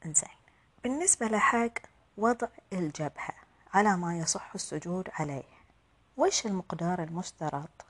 إنزين. 0.06 0.38
بالنسبة 0.82 1.26
لحق 1.26 1.72
وضع 2.16 2.48
الجبهة 2.72 3.34
على 3.74 3.96
ما 3.96 4.18
يصح 4.18 4.50
السجود 4.54 5.08
عليه 5.12 5.60
وش 6.16 6.46
المقدار 6.46 7.02
المشترط 7.02 7.86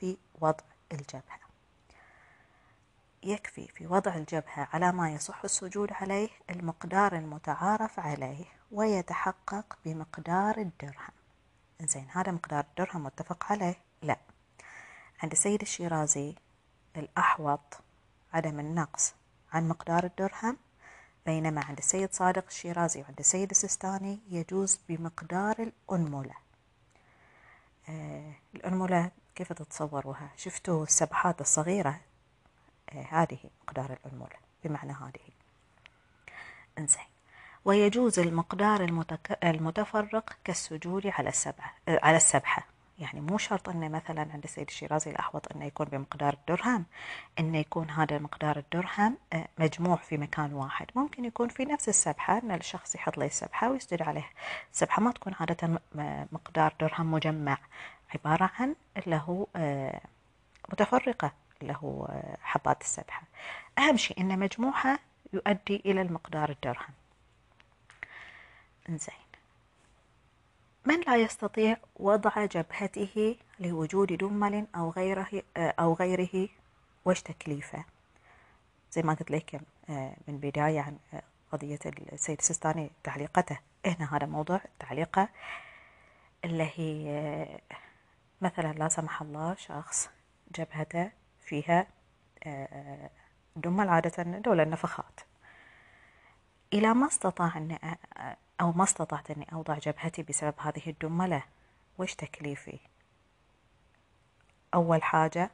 في 0.00 0.16
وضع 0.40 0.64
الجبهة؟ 0.92 1.40
يكفي 3.22 3.68
في 3.68 3.86
وضع 3.86 4.14
الجبهة 4.14 4.68
على 4.72 4.92
ما 4.92 5.10
يصح 5.10 5.44
السجود 5.44 5.92
عليه 5.92 6.28
المقدار 6.50 7.16
المتعارف 7.16 8.00
عليه 8.00 8.44
ويتحقق 8.72 9.78
بمقدار 9.84 10.58
الدرهم. 10.58 11.12
زين 11.80 12.08
هذا 12.10 12.32
مقدار 12.32 12.64
الدرهم 12.70 13.04
متفق 13.04 13.52
عليه؟ 13.52 13.76
لا. 14.02 14.18
عند 15.22 15.32
السيد 15.32 15.60
الشيرازي 15.62 16.34
الأحوط 16.96 17.80
عدم 18.32 18.60
النقص 18.60 19.14
عن 19.52 19.68
مقدار 19.68 20.04
الدرهم 20.04 20.56
بينما 21.26 21.64
عند 21.64 21.78
السيد 21.78 22.12
صادق 22.12 22.44
الشيرازي 22.48 23.02
وعند 23.02 23.18
السيد 23.18 23.50
السيستاني 23.50 24.18
يجوز 24.30 24.80
بمقدار 24.88 25.56
الأنملة. 25.58 26.34
آه 27.88 28.32
الأنملة 28.54 29.10
كيف 29.34 29.52
تتصوروها 29.52 30.30
شفتوا 30.36 30.82
السبحات 30.82 31.40
الصغيرة؟ 31.40 32.00
آه 32.92 33.06
هذه 33.10 33.38
مقدار 33.62 33.92
الأنملة 33.92 34.36
بمعنى 34.64 34.92
هذه. 34.92 35.32
انزين. 36.78 37.04
ويجوز 37.64 38.18
المقدار 38.18 38.84
المتك... 38.84 39.38
المتفرق 39.44 40.36
كالسجود 40.44 41.06
على 41.06 41.28
السبعة 41.28 41.74
آه 41.88 42.00
على 42.02 42.16
السبحة. 42.16 42.73
يعني 42.98 43.20
مو 43.20 43.38
شرط 43.38 43.68
إنه 43.68 43.88
مثلا 43.88 44.20
عند 44.32 44.44
السيد 44.44 44.66
الشيرازي 44.68 45.10
الأحوط 45.10 45.52
إنه 45.52 45.64
يكون 45.64 45.86
بمقدار 45.86 46.32
الدرهم. 46.32 46.84
إنه 47.38 47.58
يكون 47.58 47.90
هذا 47.90 48.18
مقدار 48.18 48.56
الدرهم 48.56 49.16
آه، 49.32 49.48
مجموع 49.58 49.96
في 49.96 50.16
مكان 50.16 50.52
واحد. 50.52 50.86
ممكن 50.94 51.24
يكون 51.24 51.48
في 51.48 51.64
نفس 51.64 51.88
السبحة 51.88 52.38
إن 52.38 52.50
الشخص 52.50 52.94
يحط 52.94 53.18
له 53.18 53.26
السبحة 53.26 53.70
ويسجد 53.70 54.02
عليها 54.02 54.30
السبحة. 54.72 55.02
ما 55.02 55.12
تكون 55.12 55.34
عادة 55.40 55.80
مقدار 56.32 56.74
درهم 56.80 57.12
مجمع. 57.12 57.58
عبارة 58.14 58.50
عن 58.58 58.74
اللي 58.96 59.22
هو 59.26 59.46
آه، 59.56 60.00
متفرقة 60.72 61.32
اللي 61.62 61.76
هو 61.82 62.04
آه، 62.04 62.36
حبات 62.42 62.80
السبحة. 62.82 63.22
أهم 63.78 63.96
شيء 63.96 64.20
إن 64.20 64.38
مجموعها 64.38 64.98
يؤدي 65.32 65.82
إلى 65.86 66.02
المقدار 66.02 66.50
الدرهم. 66.50 66.94
إنزين. 68.88 69.23
من 70.86 71.00
لا 71.00 71.16
يستطيع 71.16 71.76
وضع 71.96 72.44
جبهته 72.44 73.36
لوجود 73.60 74.12
دمل 74.12 74.66
أو 74.76 74.90
غيره 74.90 75.42
أو 75.56 75.94
غيره 75.94 76.48
وش 77.04 77.22
تكليفه. 77.22 77.84
زي 78.92 79.02
ما 79.02 79.14
قلت 79.14 79.30
لكم 79.30 79.60
آه، 79.90 80.16
من 80.28 80.38
بداية 80.38 80.80
عن 80.80 80.98
آه، 81.14 81.22
قضية 81.52 81.78
السيد 82.12 82.38
السيستاني 82.38 82.90
تعليقته. 83.04 83.58
هنا 83.86 84.16
هذا 84.16 84.26
موضوع 84.26 84.60
تعليقه 84.78 85.28
اللي 86.44 86.70
هي 86.74 87.10
آه، 87.10 87.60
مثلا 88.40 88.72
لا 88.72 88.88
سمح 88.88 89.22
الله 89.22 89.54
شخص 89.54 90.10
جبهته 90.54 91.10
فيها 91.40 91.86
دمل 93.56 93.88
عادة 93.88 94.22
دولة 94.22 94.62
النفخات. 94.62 95.20
إلى 96.72 96.94
ما 96.94 97.06
استطاع 97.06 97.56
أن 97.56 97.78
أو 98.64 98.72
ما 98.72 98.84
استطعت 98.84 99.30
أني 99.30 99.46
أوضع 99.52 99.78
جبهتي 99.78 100.22
بسبب 100.22 100.54
هذه 100.58 100.82
الدملة. 100.86 101.42
وش 101.98 102.14
تكليفي؟ 102.14 102.78
أول 104.74 105.02
حاجة 105.02 105.50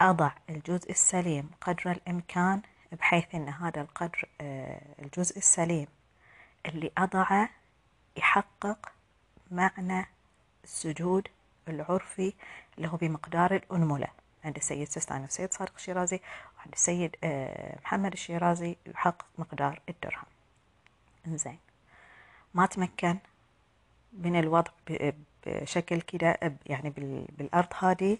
أضع 0.00 0.30
الجزء 0.50 0.90
السليم 0.90 1.50
قدر 1.60 1.90
الإمكان 1.90 2.62
بحيث 2.92 3.34
أن 3.34 3.48
هذا 3.48 3.80
القدر 3.80 4.28
آه، 4.40 4.80
الجزء 4.98 5.38
السليم 5.38 5.86
اللي 6.66 6.90
أضعه 6.98 7.48
يحقق 8.16 8.92
معنى 9.50 10.06
السجود 10.64 11.28
العرفي 11.68 12.32
اللي 12.76 12.88
هو 12.88 12.96
بمقدار 12.96 13.54
الأنملة. 13.54 14.08
عند 14.44 14.56
السيد 14.56 14.88
سستان 14.88 15.20
والسيد 15.20 15.52
صادق 15.52 15.72
الشيرازي 15.76 16.20
وعند 16.58 16.72
السيد 16.72 17.16
آه، 17.24 17.78
محمد 17.84 18.12
الشيرازي 18.12 18.76
يحقق 18.86 19.26
مقدار 19.38 19.80
الدرهم. 19.88 20.35
إنزين. 21.26 21.58
ما 22.54 22.66
تمكن 22.66 23.16
من 24.12 24.38
الوضع 24.38 24.70
بشكل 25.46 26.00
كده 26.00 26.38
يعني 26.66 26.90
بالأرض 27.38 27.68
هذه 27.78 28.18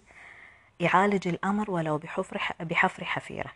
يعالج 0.79 1.27
الأمر 1.27 1.71
ولو 1.71 1.97
بحفر 1.97 2.41
بحفر 2.59 3.05
حفيرة. 3.05 3.51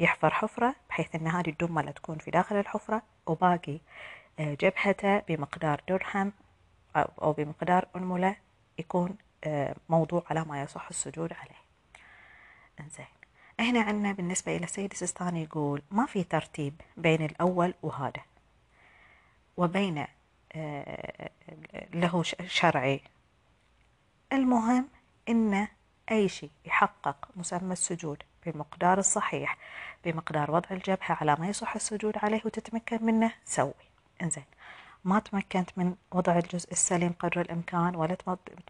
يحفر 0.00 0.30
حفرة 0.30 0.74
بحيث 0.88 1.14
أن 1.14 1.26
هذه 1.26 1.48
الدملة 1.50 1.90
تكون 1.90 2.18
في 2.18 2.30
داخل 2.30 2.56
الحفرة 2.56 3.02
وباقي 3.26 3.78
آه، 4.38 4.54
جبهته 4.54 5.18
بمقدار 5.18 5.80
درهم 5.88 6.32
أو 6.96 7.32
بمقدار 7.32 7.88
أنملة 7.96 8.36
يكون 8.78 9.16
آه، 9.44 9.76
موضوع 9.88 10.24
على 10.30 10.44
ما 10.44 10.62
يصح 10.62 10.88
السجود 10.88 11.32
عليه. 11.32 11.64
إنزين. 12.80 13.13
هنا 13.60 13.80
عندنا 13.80 14.12
بالنسبة 14.12 14.56
إلى 14.56 14.64
السيد 14.64 14.90
السيستاني 14.90 15.42
يقول 15.42 15.82
ما 15.90 16.06
في 16.06 16.24
ترتيب 16.24 16.80
بين 16.96 17.24
الأول 17.24 17.74
وهذا 17.82 18.22
وبين 19.56 20.06
آه، 20.52 21.30
له 21.94 22.22
شرعي. 22.46 23.00
المهم 24.32 24.88
إن 25.28 25.68
أي 26.10 26.28
شيء 26.28 26.50
يحقق 26.64 27.28
مسمى 27.36 27.72
السجود 27.72 28.22
بالمقدار 28.46 28.98
الصحيح 28.98 29.58
بمقدار 30.04 30.50
وضع 30.50 30.68
الجبهة 30.70 31.16
على 31.20 31.36
ما 31.38 31.48
يصح 31.48 31.74
السجود 31.74 32.18
عليه 32.22 32.42
وتتمكن 32.44 33.06
منه 33.06 33.32
سوي. 33.44 33.74
إنزين. 34.22 34.44
ما 35.04 35.18
تمكنت 35.18 35.70
من 35.76 35.94
وضع 36.12 36.38
الجزء 36.38 36.72
السليم 36.72 37.14
قدر 37.18 37.40
الإمكان 37.40 37.96
ولا 37.96 38.16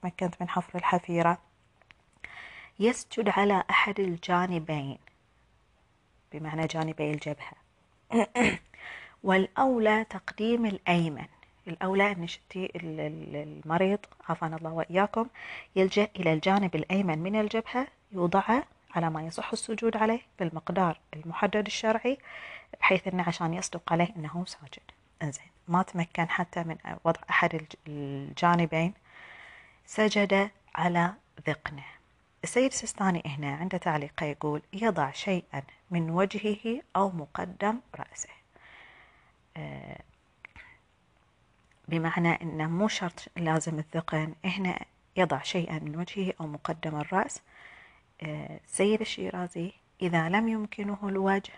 تمكنت 0.02 0.34
من 0.40 0.48
حفر 0.48 0.78
الحفيرة. 0.78 1.38
يسجد 2.78 3.28
على 3.28 3.64
أحد 3.70 4.00
الجانبين. 4.00 4.98
بمعنى 6.32 6.66
جانبي 6.66 7.10
الجبهة. 7.10 7.52
والأولى 9.22 10.04
تقديم 10.04 10.66
الأيمن. 10.66 11.26
الأولى 11.68 12.12
أن 12.12 12.26
المريض 12.54 13.98
عافانا 14.28 14.56
الله 14.56 14.72
وإياكم 14.72 15.26
يلجأ 15.76 16.08
إلى 16.16 16.32
الجانب 16.32 16.74
الأيمن 16.74 17.18
من 17.18 17.40
الجبهة 17.40 17.86
يوضعه 18.12 18.64
على 18.94 19.10
ما 19.10 19.22
يصح 19.22 19.52
السجود 19.52 19.96
عليه 19.96 20.20
بالمقدار 20.38 21.00
المحدد 21.14 21.66
الشرعي 21.66 22.18
بحيث 22.80 23.08
أنه 23.08 23.24
عشان 23.26 23.54
يصدق 23.54 23.92
عليه 23.92 24.08
أنه 24.16 24.44
ساجد. 24.46 24.90
إنزين 25.22 25.46
ما 25.68 25.82
تمكن 25.82 26.28
حتى 26.28 26.64
من 26.64 26.76
وضع 27.04 27.20
أحد 27.30 27.66
الجانبين 27.88 28.94
سجد 29.86 30.50
على 30.74 31.14
ذقنه. 31.46 31.84
السيد 32.44 32.72
السيستاني 32.72 33.22
هنا 33.26 33.56
عنده 33.56 33.78
تعليق 33.78 34.22
يقول 34.22 34.62
يضع 34.72 35.10
شيئا 35.10 35.62
من 35.90 36.10
وجهه 36.10 36.82
أو 36.96 37.10
مقدم 37.10 37.80
رأسه. 37.94 38.28
آه، 39.56 40.00
بمعنى 41.88 42.42
أنه 42.42 42.66
مو 42.66 42.88
شرط 42.88 43.28
لازم 43.36 43.78
الذقن 43.78 44.34
هنا 44.44 44.84
يضع 45.16 45.42
شيئا 45.42 45.78
من 45.78 45.96
وجهه 45.96 46.34
أو 46.40 46.46
مقدم 46.46 47.00
الرأس. 47.00 47.42
آه، 48.22 48.60
سيد 48.66 49.00
الشيرازي 49.00 49.72
إذا 50.02 50.28
لم 50.28 50.48
يمكنه 50.48 50.98
الوجه 51.02 51.52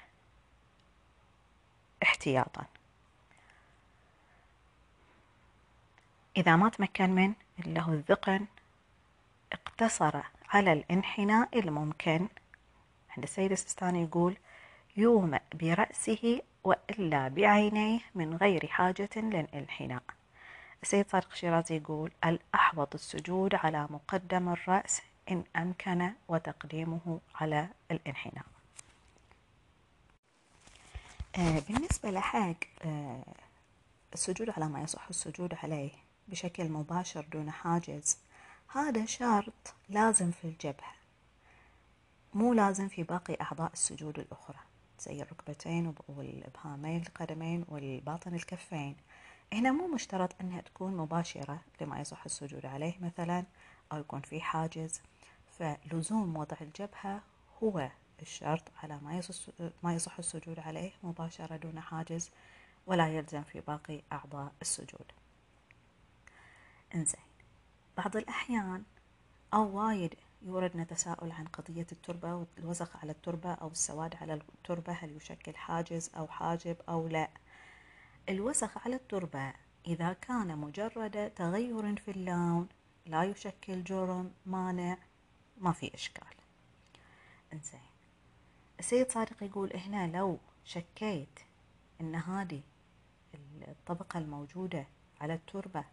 احتياطا. 2.03 2.67
إذا 6.37 6.57
ما 6.57 6.69
تمكن 6.69 7.11
من 7.11 7.35
اللي 7.59 7.81
هو 7.81 7.93
الذقن 7.93 8.47
اقتصر 9.53 10.36
على 10.49 10.73
الانحناء 10.73 11.59
الممكن. 11.59 12.29
عند 13.17 13.23
السيد 13.25 13.53
السيستاني 13.53 14.03
يقول 14.03 14.37
يومأ 14.97 15.41
برأسه 15.55 16.43
وإلا 16.65 17.29
بعينيه 17.29 18.01
من 18.15 18.37
غير 18.37 18.67
حاجة 18.67 19.11
للانحناء. 19.17 20.03
السيد 20.83 21.11
صادق 21.11 21.29
الشيرازي 21.33 21.77
يقول 21.77 22.11
الأحوط 22.25 22.95
السجود 22.95 23.55
على 23.55 23.87
مقدم 23.91 24.49
الرأس 24.49 25.03
إن 25.31 25.45
أمكن 25.57 26.13
وتقديمه 26.29 27.21
على 27.35 27.69
الانحناء. 27.91 28.45
آه، 31.39 31.63
بالنسبة 31.69 32.11
لحق 32.11 32.55
آه، 32.85 33.25
السجود 34.15 34.51
على 34.51 34.69
ما 34.69 34.83
يصح 34.83 35.09
السجود 35.09 35.55
عليه 35.63 35.91
بشكل 36.29 36.69
مباشر 36.69 37.25
دون 37.33 37.51
حاجز 37.51 38.19
هذا 38.69 39.07
شرط 39.07 39.75
لازم 39.89 40.31
في 40.31 40.45
الجبهة 40.45 40.97
مو 42.35 42.53
لازم 42.53 42.89
في 42.89 43.03
باقي 43.03 43.37
أعضاء 43.41 43.73
السجود 43.73 44.19
الأخرى 44.19 44.59
زي 45.01 45.23
الركبتين 45.23 45.95
والإبهامين 46.09 47.03
القدمين 47.03 47.65
والباطن 47.69 48.35
الكفين. 48.35 48.97
هنا 49.53 49.73
مو 49.73 49.89
مشترط 49.89 50.31
أنها 50.41 50.61
تكون 50.61 50.97
مباشرة 50.97 51.61
لما 51.81 52.01
يصح 52.01 52.25
السجود 52.25 52.67
عليه 52.67 52.95
مثلا 53.01 53.45
أو 53.93 53.99
يكون 53.99 54.21
في 54.21 54.41
حاجز. 54.41 55.01
فلزوم 55.59 56.37
وضع 56.37 56.57
الجبهة 56.61 57.21
هو 57.63 57.91
الشرط 58.23 58.63
على 58.83 58.99
ما 59.03 59.19
يصح, 59.19 59.53
ما 59.83 59.95
يصح 59.95 60.19
السجود 60.19 60.59
عليه 60.59 60.93
مباشرة 61.03 61.57
دون 61.57 61.81
حاجز 61.81 62.31
ولا 62.87 63.09
يلزم 63.09 63.43
في 63.43 63.61
باقي 63.61 64.01
أعضاء 64.13 64.53
السجود. 64.63 65.13
انزين. 66.95 67.26
بعض 67.97 68.17
الأحيان 68.17 68.85
أو 69.55 69.79
وايد 69.79 70.15
يوردنا 70.43 70.85
تساؤل 70.85 71.33
عن 71.33 71.45
قضية 71.45 71.87
التربة 71.93 72.35
والوسخ 72.35 72.97
على 72.97 73.13
التربة 73.13 73.53
أو 73.53 73.69
السواد 73.69 74.15
على 74.15 74.35
التربة 74.35 74.93
هل 74.93 75.17
يشكل 75.17 75.57
حاجز 75.57 76.11
أو 76.17 76.27
حاجب 76.29 76.77
أو 76.89 77.09
لا. 77.09 77.29
الوسخ 78.29 78.79
على 78.79 78.97
التربة 78.97 79.53
إذا 79.87 80.13
كان 80.13 80.59
مجرد 80.59 81.31
تغير 81.37 81.97
في 81.97 82.11
اللون 82.11 82.69
لا 83.07 83.25
يشكل 83.25 83.85
جرم 83.85 84.33
مانع 84.47 84.99
ما 85.59 85.73
في 85.73 85.95
إشكال. 85.95 86.37
إنزين. 87.53 87.81
السيد 88.79 89.11
صادق 89.11 89.43
يقول 89.43 89.77
هنا 89.77 90.19
لو 90.19 90.39
شكيت 90.65 91.41
إن 92.01 92.15
هذه 92.15 92.63
الطبقة 93.69 94.19
الموجودة 94.19 94.87
على 95.21 95.35
التربة 95.35 95.85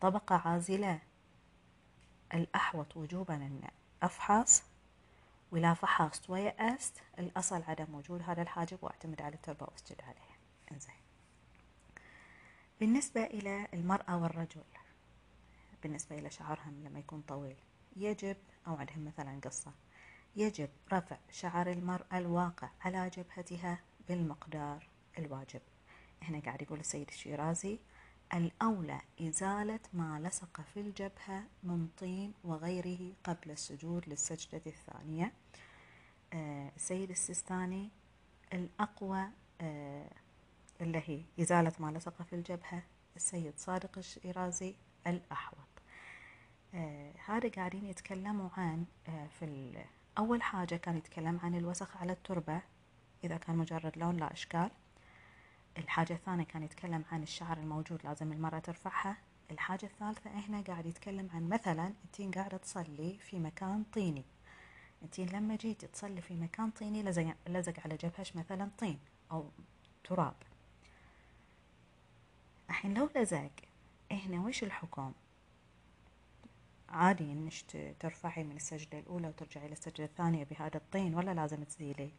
طبقة 0.00 0.36
عازلة 0.36 1.00
الأحوط 2.34 2.96
وجوبا 2.96 3.34
أن 3.34 3.60
أفحص 4.02 4.62
ولا 5.52 5.74
فحصت 5.74 6.30
ويأست 6.30 7.02
الأصل 7.18 7.62
عدم 7.62 7.94
وجود 7.94 8.22
هذا 8.22 8.42
الحاجب 8.42 8.78
وأعتمد 8.82 9.22
على 9.22 9.34
التربة 9.34 9.66
وأسجد 9.66 10.00
عليها. 10.02 10.36
إنزين. 10.72 10.94
بالنسبة 12.80 13.24
إلى 13.24 13.68
المرأة 13.74 14.16
والرجل 14.22 14.64
بالنسبة 15.82 16.18
إلى 16.18 16.30
شعرهم 16.30 16.84
لما 16.84 16.98
يكون 16.98 17.20
طويل 17.20 17.56
يجب 17.96 18.36
أو 18.66 18.76
عندهم 18.76 19.04
مثلا 19.04 19.40
قصة 19.44 19.72
يجب 20.36 20.68
رفع 20.92 21.18
شعر 21.30 21.70
المرأة 21.70 22.18
الواقع 22.18 22.68
على 22.80 23.10
جبهتها 23.10 23.80
بالمقدار 24.08 24.88
الواجب. 25.18 25.60
هنا 26.22 26.40
قاعد 26.40 26.62
يقول 26.62 26.80
السيد 26.80 27.08
الشيرازي 27.08 27.78
الأولى 28.34 29.00
إزالة 29.20 29.80
ما 29.92 30.20
لصق 30.20 30.60
في 30.60 30.80
الجبهة 30.80 31.44
من 31.62 31.88
طين 31.98 32.32
وغيره 32.44 33.12
قبل 33.24 33.50
السجود 33.50 34.08
للسجدة 34.08 34.62
الثانية. 34.66 35.32
آه 36.32 36.72
السيد 36.76 37.10
السيستاني 37.10 37.90
الأقوى 38.52 39.28
آه 39.60 40.10
اللي 40.80 41.02
هي 41.06 41.22
إزالة 41.40 41.72
ما 41.78 41.90
لصق 41.98 42.22
في 42.22 42.32
الجبهة 42.32 42.82
السيد 43.16 43.54
صادق 43.56 43.98
الشيرازي 43.98 44.74
الأحوط. 45.06 45.58
آه 46.74 47.12
هذا 47.26 47.48
قاعدين 47.48 47.86
يتكلموا 47.86 48.48
عن 48.56 48.84
في 49.38 49.84
أول 50.18 50.42
حاجة 50.42 50.76
كان 50.76 50.96
يتكلم 50.96 51.40
عن 51.42 51.54
الوسخ 51.54 51.96
على 51.96 52.12
التربة 52.12 52.60
إذا 53.24 53.36
كان 53.36 53.56
مجرد 53.56 53.98
لون 53.98 54.16
لا 54.16 54.32
إشكال. 54.32 54.70
الحاجة 55.78 56.12
الثانية 56.12 56.44
كان 56.44 56.62
يتكلم 56.62 57.04
عن 57.12 57.22
الشعر 57.22 57.56
الموجود 57.58 58.04
لازم 58.04 58.32
المرأة 58.32 58.58
ترفعها. 58.58 59.16
الحاجة 59.50 59.86
الثالثة 59.86 60.30
هنا 60.30 60.60
قاعد 60.60 60.86
يتكلم 60.86 61.30
عن 61.34 61.48
مثلا 61.48 61.92
أنتين 62.04 62.30
قاعدة 62.30 62.56
تصلي 62.56 63.18
في 63.18 63.38
مكان 63.38 63.84
طيني. 63.92 64.24
أنتين 65.02 65.28
لما 65.28 65.56
جيتي 65.56 65.86
تصلي 65.86 66.20
في 66.20 66.34
مكان 66.34 66.70
طيني 66.70 67.02
لزق, 67.46 67.80
على 67.84 67.96
جبهش 67.96 68.36
مثلا 68.36 68.70
طين 68.78 68.98
أو 69.32 69.50
تراب. 70.04 70.34
الحين 72.70 72.94
لو 72.94 73.08
لزق 73.16 73.50
هنا 74.12 74.40
وش 74.46 74.62
الحكم؟ 74.62 75.12
عادي 76.88 77.32
إنك 77.32 77.52
ترفعي 78.00 78.44
من 78.44 78.56
السجدة 78.56 78.98
الأولى 78.98 79.28
وترجعي 79.28 79.68
للسجدة 79.68 80.04
الثانية 80.04 80.44
بهذا 80.44 80.76
الطين 80.76 81.14
ولا 81.14 81.34
لازم 81.34 81.64
تزيلي؟ 81.64 82.10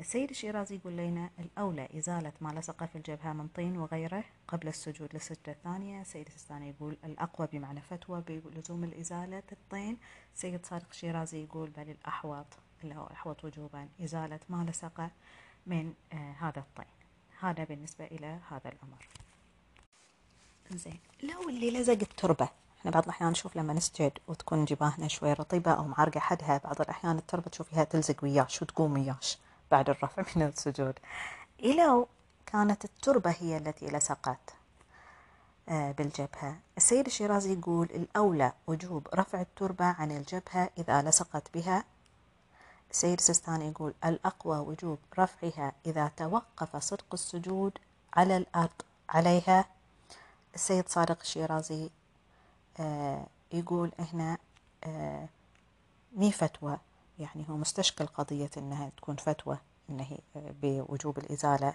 السيد 0.00 0.30
الشيرازي 0.30 0.74
يقول 0.74 0.96
لنا 0.96 1.30
الأولى 1.38 1.88
إزالة 1.98 2.32
ما 2.40 2.48
لصق 2.48 2.84
في 2.84 2.96
الجبهة 2.96 3.32
من 3.32 3.48
طين 3.48 3.76
وغيره 3.78 4.24
قبل 4.48 4.68
السجود 4.68 5.08
للسجدة 5.14 5.52
الثانية. 5.52 6.00
السيد 6.00 6.26
السيستاني 6.26 6.68
يقول 6.68 6.96
الأقوى 7.04 7.48
بمعنى 7.52 7.80
فتوى 7.80 8.20
بلزوم 8.20 8.84
الإزالة 8.84 9.42
الطين. 9.52 9.96
السيد 10.34 10.66
صادق 10.66 10.86
الشيرازي 10.90 11.42
يقول 11.44 11.70
بل 11.70 11.90
الأحوط 11.90 12.46
اللي 12.84 12.94
هو 12.94 13.06
أحوط 13.12 13.44
وجوبا 13.44 13.88
إزالة 14.04 14.40
ما 14.48 14.66
لصق 14.70 15.10
من 15.66 15.94
آه 16.12 16.32
هذا 16.40 16.58
الطين. 16.58 16.92
هذا 17.40 17.64
بالنسبة 17.64 18.04
إلى 18.04 18.38
هذا 18.50 18.68
الأمر. 18.72 19.08
زين 20.70 20.98
لو 21.22 21.48
اللي 21.48 21.70
لزق 21.70 21.98
التربة 22.02 22.48
إحنا 22.80 22.90
بعض 22.90 23.02
الأحيان 23.02 23.30
نشوف 23.30 23.56
لما 23.56 23.72
نسجد 23.72 24.12
وتكون 24.28 24.64
جباهنا 24.64 25.08
شوي 25.08 25.32
رطيبة 25.32 25.70
أو 25.70 25.84
معرقة 25.84 26.20
حدها 26.20 26.60
بعض 26.64 26.80
الأحيان 26.80 27.18
التربة 27.18 27.50
تشوفيها 27.50 27.84
تلزق 27.84 28.24
وياش 28.24 28.62
وتقوم 28.62 28.92
وياش. 28.92 29.38
بعد 29.70 29.90
الرفع 29.90 30.24
من 30.36 30.42
السجود. 30.42 30.94
لو 31.60 32.08
كانت 32.46 32.84
التربة 32.84 33.30
هي 33.40 33.56
التي 33.56 33.86
لصقت 33.86 34.54
آه، 35.68 35.92
بالجبهة. 35.92 36.56
السيد 36.76 37.06
الشيرازي 37.06 37.52
يقول 37.52 37.86
الأولى 37.86 38.52
وجوب 38.66 39.08
رفع 39.14 39.40
التربة 39.40 39.84
عن 39.84 40.10
الجبهة 40.10 40.70
إذا 40.78 41.02
لصقت 41.02 41.54
بها. 41.54 41.84
السيد 42.90 43.18
السيستاني 43.18 43.68
يقول 43.68 43.94
الأقوى 44.04 44.58
وجوب 44.58 44.98
رفعها 45.18 45.72
إذا 45.86 46.10
توقف 46.16 46.76
صدق 46.76 47.06
السجود 47.12 47.78
على 48.14 48.36
الأرض 48.36 48.82
عليها. 49.08 49.64
السيد 50.54 50.88
صادق 50.88 51.18
الشيرازي 51.20 51.90
آه، 52.80 53.26
يقول 53.52 53.92
هنا 53.98 54.38
آه، 54.84 55.28
مي 56.16 56.32
فتوى. 56.32 56.78
يعني 57.18 57.44
هو 57.50 57.56
مستشكل 57.56 58.06
قضية 58.06 58.50
أنها 58.56 58.90
تكون 58.96 59.16
فتوى 59.16 59.58
أنه 59.90 60.18
بوجوب 60.34 61.18
الإزالة. 61.18 61.74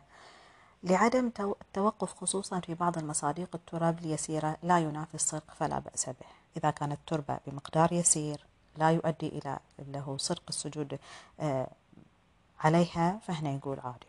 لعدم 0.83 1.31
التوقف 1.39 2.13
خصوصا 2.13 2.59
في 2.59 2.73
بعض 2.73 2.97
المصاديق 2.97 3.49
التراب 3.55 3.99
اليسيرة 3.99 4.57
لا 4.63 4.79
ينافي 4.79 5.15
الصرق 5.15 5.53
فلا 5.53 5.79
بأس 5.79 6.09
به. 6.09 6.25
إذا 6.57 6.71
كانت 6.71 6.93
التربة 6.93 7.39
بمقدار 7.47 7.93
يسير 7.93 8.45
لا 8.77 8.91
يؤدي 8.91 9.27
إلى 9.27 9.59
له 9.79 10.17
صرق 10.17 10.43
السجود 10.49 10.99
آه، 11.39 11.67
عليها 12.59 13.19
فهنا 13.27 13.49
يقول 13.49 13.79
عادي. 13.79 14.07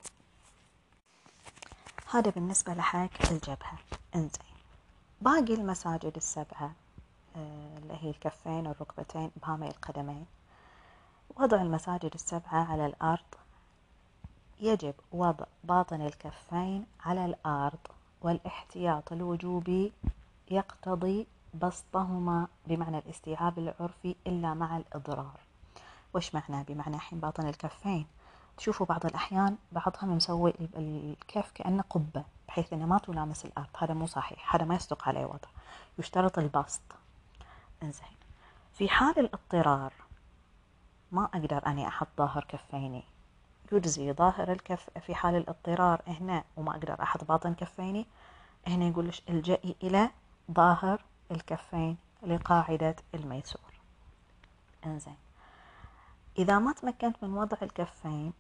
هذا 2.11 2.31
بالنسبة 2.31 2.75
لحك 2.75 3.31
الجبهة. 3.31 3.79
انزين. 4.15 4.53
باقي 5.21 5.55
المساجد 5.55 6.13
السبعة 6.17 6.73
آه، 7.37 7.79
اللي 7.79 7.99
هي 8.01 8.11
الكفين 8.11 8.67
الركبتين 8.67 9.31
بهامي 9.43 9.69
القدمين. 9.69 10.27
وضع 11.37 11.63
المساجد 11.63 12.11
السبعة 12.15 12.73
على 12.73 12.87
الأرض. 12.87 13.35
يجب 14.61 14.95
وضع 15.13 15.45
باطن 15.65 16.01
الكفين 16.01 16.87
على 17.01 17.25
الأرض 17.25 17.79
والاحتياط 18.23 19.13
الوجوبي 19.13 19.93
يقتضي 20.51 21.27
بسطهما 21.63 22.47
بمعنى 22.67 22.99
الاستيعاب 22.99 23.59
العرفي 23.59 24.17
إلا 24.27 24.55
مع 24.55 24.77
الإضرار. 24.77 25.41
وش 26.15 26.35
معنى 26.35 26.65
بمعنى 26.65 26.99
حين 26.99 27.21
باطن 27.21 27.49
الكفين؟ 27.49 28.07
تشوفوا 28.57 28.87
بعض 28.87 29.07
الأحيان 29.07 29.57
بعضهم 29.73 30.17
مسوي 30.17 30.55
الكف 30.77 31.53
كأنه 31.55 31.85
قبة 31.91 32.25
بحيث 32.49 32.73
أنه 32.73 32.87
ما 32.87 32.99
تلامس 32.99 33.45
الأرض. 33.45 33.69
هذا 33.79 33.95
مو 33.95 34.07
صحيح 34.07 34.55
هذا 34.55 34.65
ما 34.65 34.75
يصدق 34.75 35.09
عليه 35.09 35.25
وضع. 35.25 35.49
يشترط 35.99 36.39
البسط. 36.39 36.83
إنزين. 37.83 38.17
في 38.73 38.89
حال 38.89 39.19
الاضطرار 39.19 39.93
ما 41.13 41.25
أقدر 41.25 41.67
أني 41.67 41.89
أحط 41.89 42.09
ظاهر 42.19 42.45
كفيني. 42.49 43.05
يجزي 43.73 44.13
ظاهر 44.13 44.53
الكف 44.53 44.91
في 45.01 45.15
حال 45.15 45.35
الاضطرار 45.37 46.03
هنا 46.07 46.45
وما 46.57 46.71
أقدر 46.71 47.03
أحط 47.03 47.25
باطن 47.25 47.55
كفيني. 47.55 48.07
هنا 48.67 48.85
يقول 48.85 49.13
الجئي 49.29 49.77
إلى 49.83 50.11
ظاهر 50.53 51.03
الكفين 51.31 51.97
لقاعدة 52.23 52.97
الميسور. 53.15 53.73
إنزين. 54.87 55.17
إذا 56.39 56.59
ما 56.59 56.73
تمكنت 56.73 57.17
من 57.23 57.35
وضع 57.35 57.57
الكفين 57.63 58.33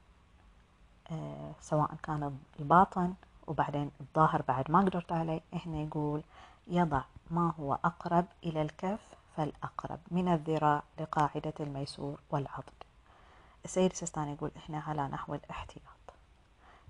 آه 1.10 1.52
سواء 1.60 1.94
كان 2.02 2.38
الباطن 2.60 3.14
وبعدين 3.46 3.90
الظاهر 4.00 4.42
بعد 4.48 4.70
ما 4.70 4.80
قدرت 4.80 5.12
عليه 5.12 5.40
هنا 5.66 5.82
يقول 5.82 6.22
يضع 6.66 7.02
ما 7.30 7.52
هو 7.60 7.78
أقرب 7.84 8.26
إلى 8.44 8.62
الكف 8.62 9.00
فالأقرب 9.36 9.98
من 10.10 10.28
الذراع 10.28 10.82
لقاعدة 11.00 11.54
الميسور 11.60 12.20
والعضد. 12.30 12.72
السيد 13.64 13.90
السيستاني 13.90 14.32
يقول 14.32 14.50
إحنا 14.56 14.80
على 14.80 15.08
نحو 15.08 15.34
الاحتياط. 15.34 15.84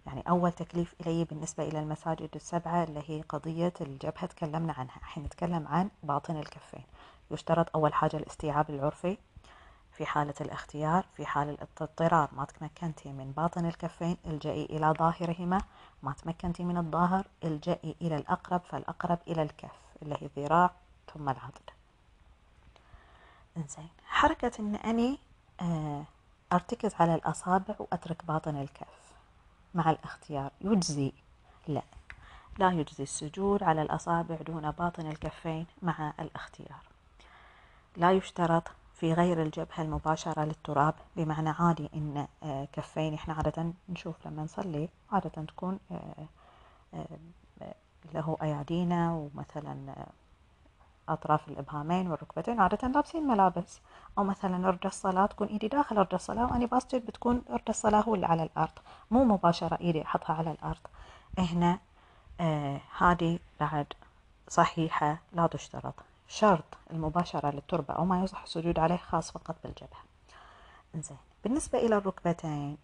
يعني 0.07 0.23
أول 0.29 0.53
تكليف 0.53 0.95
إلي 1.01 1.25
بالنسبة 1.25 1.69
إلى 1.69 1.79
المساجد 1.79 2.31
السبعة 2.35 2.85
اللي 2.85 3.03
هي 3.07 3.23
قضية 3.23 3.73
الجبهة 3.81 4.27
تكلمنا 4.27 4.73
عنها. 4.73 4.97
الحين 4.97 5.25
نتكلم 5.25 5.69
عن 5.69 5.91
باطن 6.03 6.37
الكفين. 6.37 6.85
يشترط 7.31 7.77
أول 7.77 7.95
حاجة 7.95 8.17
الاستيعاب 8.17 8.71
العرفي 8.71 9.19
في 9.93 10.07
حالة 10.07 10.35
الاختيار 10.41 11.07
في 11.17 11.27
حال 11.27 11.49
الاضطرار 11.49 12.29
ما 12.33 12.45
تمكنتي 12.45 13.13
من 13.13 13.33
باطن 13.33 13.67
الكفين 13.67 14.17
الجئي 14.27 14.65
إلى 14.65 14.95
ظاهرهما. 14.99 15.59
ما 16.03 16.13
تمكنتي 16.13 16.65
من 16.65 16.77
الظاهر 16.77 17.27
الجئي 17.45 17.97
إلى 18.01 18.17
الأقرب 18.17 18.61
فالأقرب 18.61 19.19
إلى 19.29 19.43
الكف 19.43 19.81
اللي 20.03 20.15
هي 20.21 20.27
الذراع 20.27 20.71
ثم 21.15 21.29
العضد. 21.29 21.71
إنزين. 23.57 23.89
حركة 24.07 24.53
إن 24.61 24.75
أني 24.77 25.19
آه، 25.61 26.05
أرتكز 26.53 26.95
على 27.01 27.15
الأصابع 27.15 27.75
وأترك 27.79 28.25
باطن 28.25 28.57
الكف 28.57 29.13
مع 29.75 29.91
الاختيار. 29.91 30.51
يجزي. 30.61 31.13
لا. 31.69 31.83
لا 32.59 32.71
يجزي 32.71 33.03
السجود 33.03 33.63
على 33.63 33.83
الأصابع 33.83 34.37
دون 34.37 34.71
باطن 34.71 35.07
الكفين 35.07 35.67
مع 35.83 36.13
الاختيار. 36.21 36.83
لا 37.97 38.13
يشترط 38.13 38.63
في 38.95 39.13
غير 39.13 39.43
الجبهة 39.43 39.83
المباشرة 39.83 40.45
للتراب 40.45 40.95
بمعنى 41.17 41.51
عادي 41.51 41.91
إن 41.95 42.27
آه، 42.43 42.69
كفين 42.73 43.15
إحنا 43.15 43.35
عادة 43.35 43.73
نشوف 43.89 44.27
لما 44.27 44.43
نصلي 44.43 44.89
عادة 45.13 45.29
تكون 45.29 45.79
آه، 45.91 46.27
له 48.15 48.37
أيادينا 48.43 49.13
ومثلا 49.13 50.07
أطراف 51.09 51.49
الإبهامين 51.49 52.11
والركبتين 52.11 52.61
عادة 52.61 52.89
لابسين 52.89 53.27
ملابس. 53.27 53.81
أو 54.19 54.25
مثلا 54.25 54.71
رد 54.71 54.87
الصلاة 54.87 55.27
تكون 55.27 55.47
إيدي 55.47 55.69
داخل 55.69 55.97
رد 55.97 56.15
الصلاة 56.15 56.45
وأني 56.45 56.67
بسجد 56.67 57.07
بتكون 57.07 57.43
رد 57.51 57.69
الصلاة 57.69 58.01
هو 58.01 58.15
اللي 58.15 58.27
على 58.27 58.43
الأرض. 58.43 58.79
مو 59.11 59.25
مباشرة 59.25 59.79
إيدي 59.81 60.03
أحطها 60.03 60.35
على 60.35 60.51
الأرض. 60.51 60.81
هنا 61.39 61.79
آه 62.41 62.81
هذه 62.99 63.39
بعد 63.61 63.87
صحيحة 64.49 65.19
لا 65.33 65.47
تشترط. 65.47 65.95
شرط 66.29 66.65
المباشرة 66.91 67.51
للتربة 67.51 67.95
أو 67.95 68.05
ما 68.05 68.25
يصح 68.25 68.43
السجود 68.43 68.79
عليه 68.79 68.97
خاص 68.97 69.31
فقط 69.31 69.57
بالجبهة. 69.65 70.03
زين 70.95 71.17
بالنسبة 71.45 71.79
إلى 71.79 71.97
الركبتين 71.97 72.77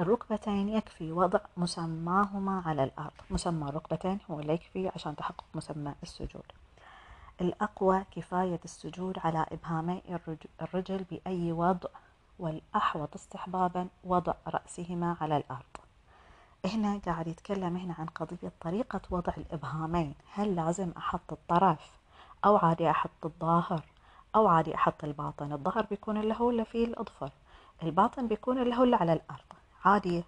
الركبتين 0.00 0.68
يكفي 0.68 1.12
وضع 1.12 1.40
مسماهما 1.56 2.62
على 2.66 2.84
الأرض. 2.84 3.12
مسمى 3.30 3.68
الركبتين 3.68 4.18
هو 4.30 4.40
اللي 4.40 4.52
يكفي 4.52 4.90
عشان 4.94 5.16
تحقق 5.16 5.44
مسمى 5.54 5.94
السجود. 6.02 6.44
الأقوى 7.40 8.04
كفاية 8.10 8.60
السجود 8.64 9.18
على 9.24 9.46
إبهامي 9.52 10.02
الرجل 10.62 11.04
بأي 11.10 11.52
وضع 11.52 11.88
والأحوط 12.38 13.14
استحبابا 13.14 13.88
وضع 14.04 14.34
رأسهما 14.48 15.16
على 15.20 15.36
الأرض. 15.36 15.62
هنا 16.64 16.98
قاعد 16.98 17.26
يتكلم 17.26 17.76
هنا 17.76 17.94
عن 17.98 18.06
قضية 18.06 18.52
طريقة 18.60 19.00
وضع 19.10 19.32
الإبهامين. 19.36 20.14
هل 20.32 20.56
لازم 20.56 20.92
أحط 20.96 21.32
الطرف 21.32 21.98
أو 22.44 22.56
عادي 22.56 22.90
أحط 22.90 23.24
الظاهر 23.26 23.82
أو 24.36 24.46
عادي 24.48 24.74
أحط 24.74 25.04
الباطن؟ 25.04 25.52
الظهر 25.52 25.86
بيكون 25.90 26.16
اللي 26.16 26.34
هو 26.38 26.50
اللي 26.50 26.64
فيه 26.64 26.84
الأظفر 26.86 27.30
الباطن 27.82 28.28
بيكون 28.28 28.58
اللي 28.58 28.76
هو 28.76 28.82
اللي 28.84 28.96
على 28.96 29.12
الأرض؟ 29.12 29.44
عادي 29.84 30.24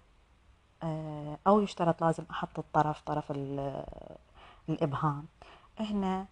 آه، 0.83 1.37
أو 1.47 1.61
يشترط 1.61 2.03
لازم 2.03 2.23
أحط 2.31 2.59
الطرف 2.59 3.01
طرف 3.01 3.31
الإبهام. 4.69 5.25
هنا 5.79 6.25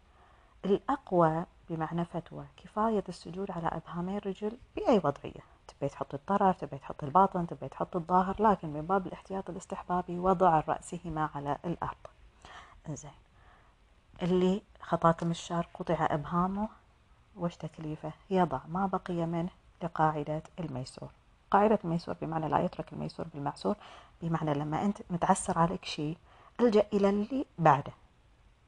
الأقوى 0.66 1.46
بمعنى 1.70 2.06
فتوى 2.06 2.46
كفاية 2.58 3.04
السجود 3.10 3.52
على 3.52 3.68
إبهامي 3.68 4.18
الرجل 4.18 4.58
بأي 4.76 4.98
وضعية. 4.98 5.44
تبي 5.68 5.90
تحط 5.90 6.14
الطرف 6.14 6.58
تبي 6.62 6.78
تحط 6.78 7.04
الباطن 7.04 7.48
تبي 7.48 7.68
تحط 7.68 7.96
الظاهر 7.96 8.36
لكن 8.44 8.68
من 8.74 8.82
باب 8.82 9.08
الاحتياط 9.08 9.50
الاستحبابي 9.50 10.20
وضع 10.20 10.60
رأسهما 10.68 11.30
على 11.36 11.58
الأرض. 11.66 11.96
زين 12.90 13.12
اللي 14.22 14.62
خطاطم 14.82 15.32
الشعر 15.32 15.68
قطع 15.74 16.08
إبهامه 16.12 16.70
وش 17.36 17.56
تكليفه؟ 17.56 18.12
يضع 18.30 18.60
ما 18.68 18.86
بقي 18.86 19.26
منه 19.26 19.50
لقاعدة 19.84 20.44
الميسور. 20.60 21.10
قاعدة 21.52 21.80
الميسور 21.84 22.16
بمعنى 22.22 22.50
لا 22.50 22.60
يترك 22.60 22.94
الميسور 22.94 23.26
بالمعسور 23.34 23.76
بمعنى 24.22 24.54
لما 24.54 24.86
أنت 24.86 24.98
متعسر 25.10 25.60
عليك 25.60 25.86
شيء 25.86 26.18
ألجأ 26.60 26.88
إلى 26.94 27.10
اللي 27.10 27.46
بعده 27.58 27.94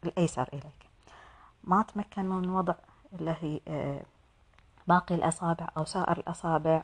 الأيسر 0.04 0.48
إليك. 0.54 0.87
ما 1.68 1.82
تمكن 1.82 2.26
من 2.26 2.50
وضع 2.50 2.74
اللي 3.14 3.36
هي 3.42 3.62
آه، 3.68 4.02
باقي 4.88 5.16
الأصابع 5.16 5.68
أو 5.78 5.86
سائر 5.86 6.18
الأصابع. 6.18 6.84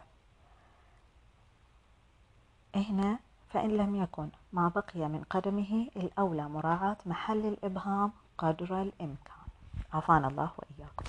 هنا 2.76 3.20
فإن 3.50 3.70
لم 3.78 3.96
يكن 3.96 4.30
ما 4.54 4.68
بقي 4.68 5.08
من 5.10 5.24
قدمه 5.24 5.88
الأولى 5.96 6.50
مراعاة 6.50 6.98
محل 7.06 7.46
الإبهام 7.46 8.12
قدر 8.38 8.82
الإمكان. 8.82 9.48
عافانا 9.94 10.28
الله 10.28 10.52
وإياكم. 10.58 11.06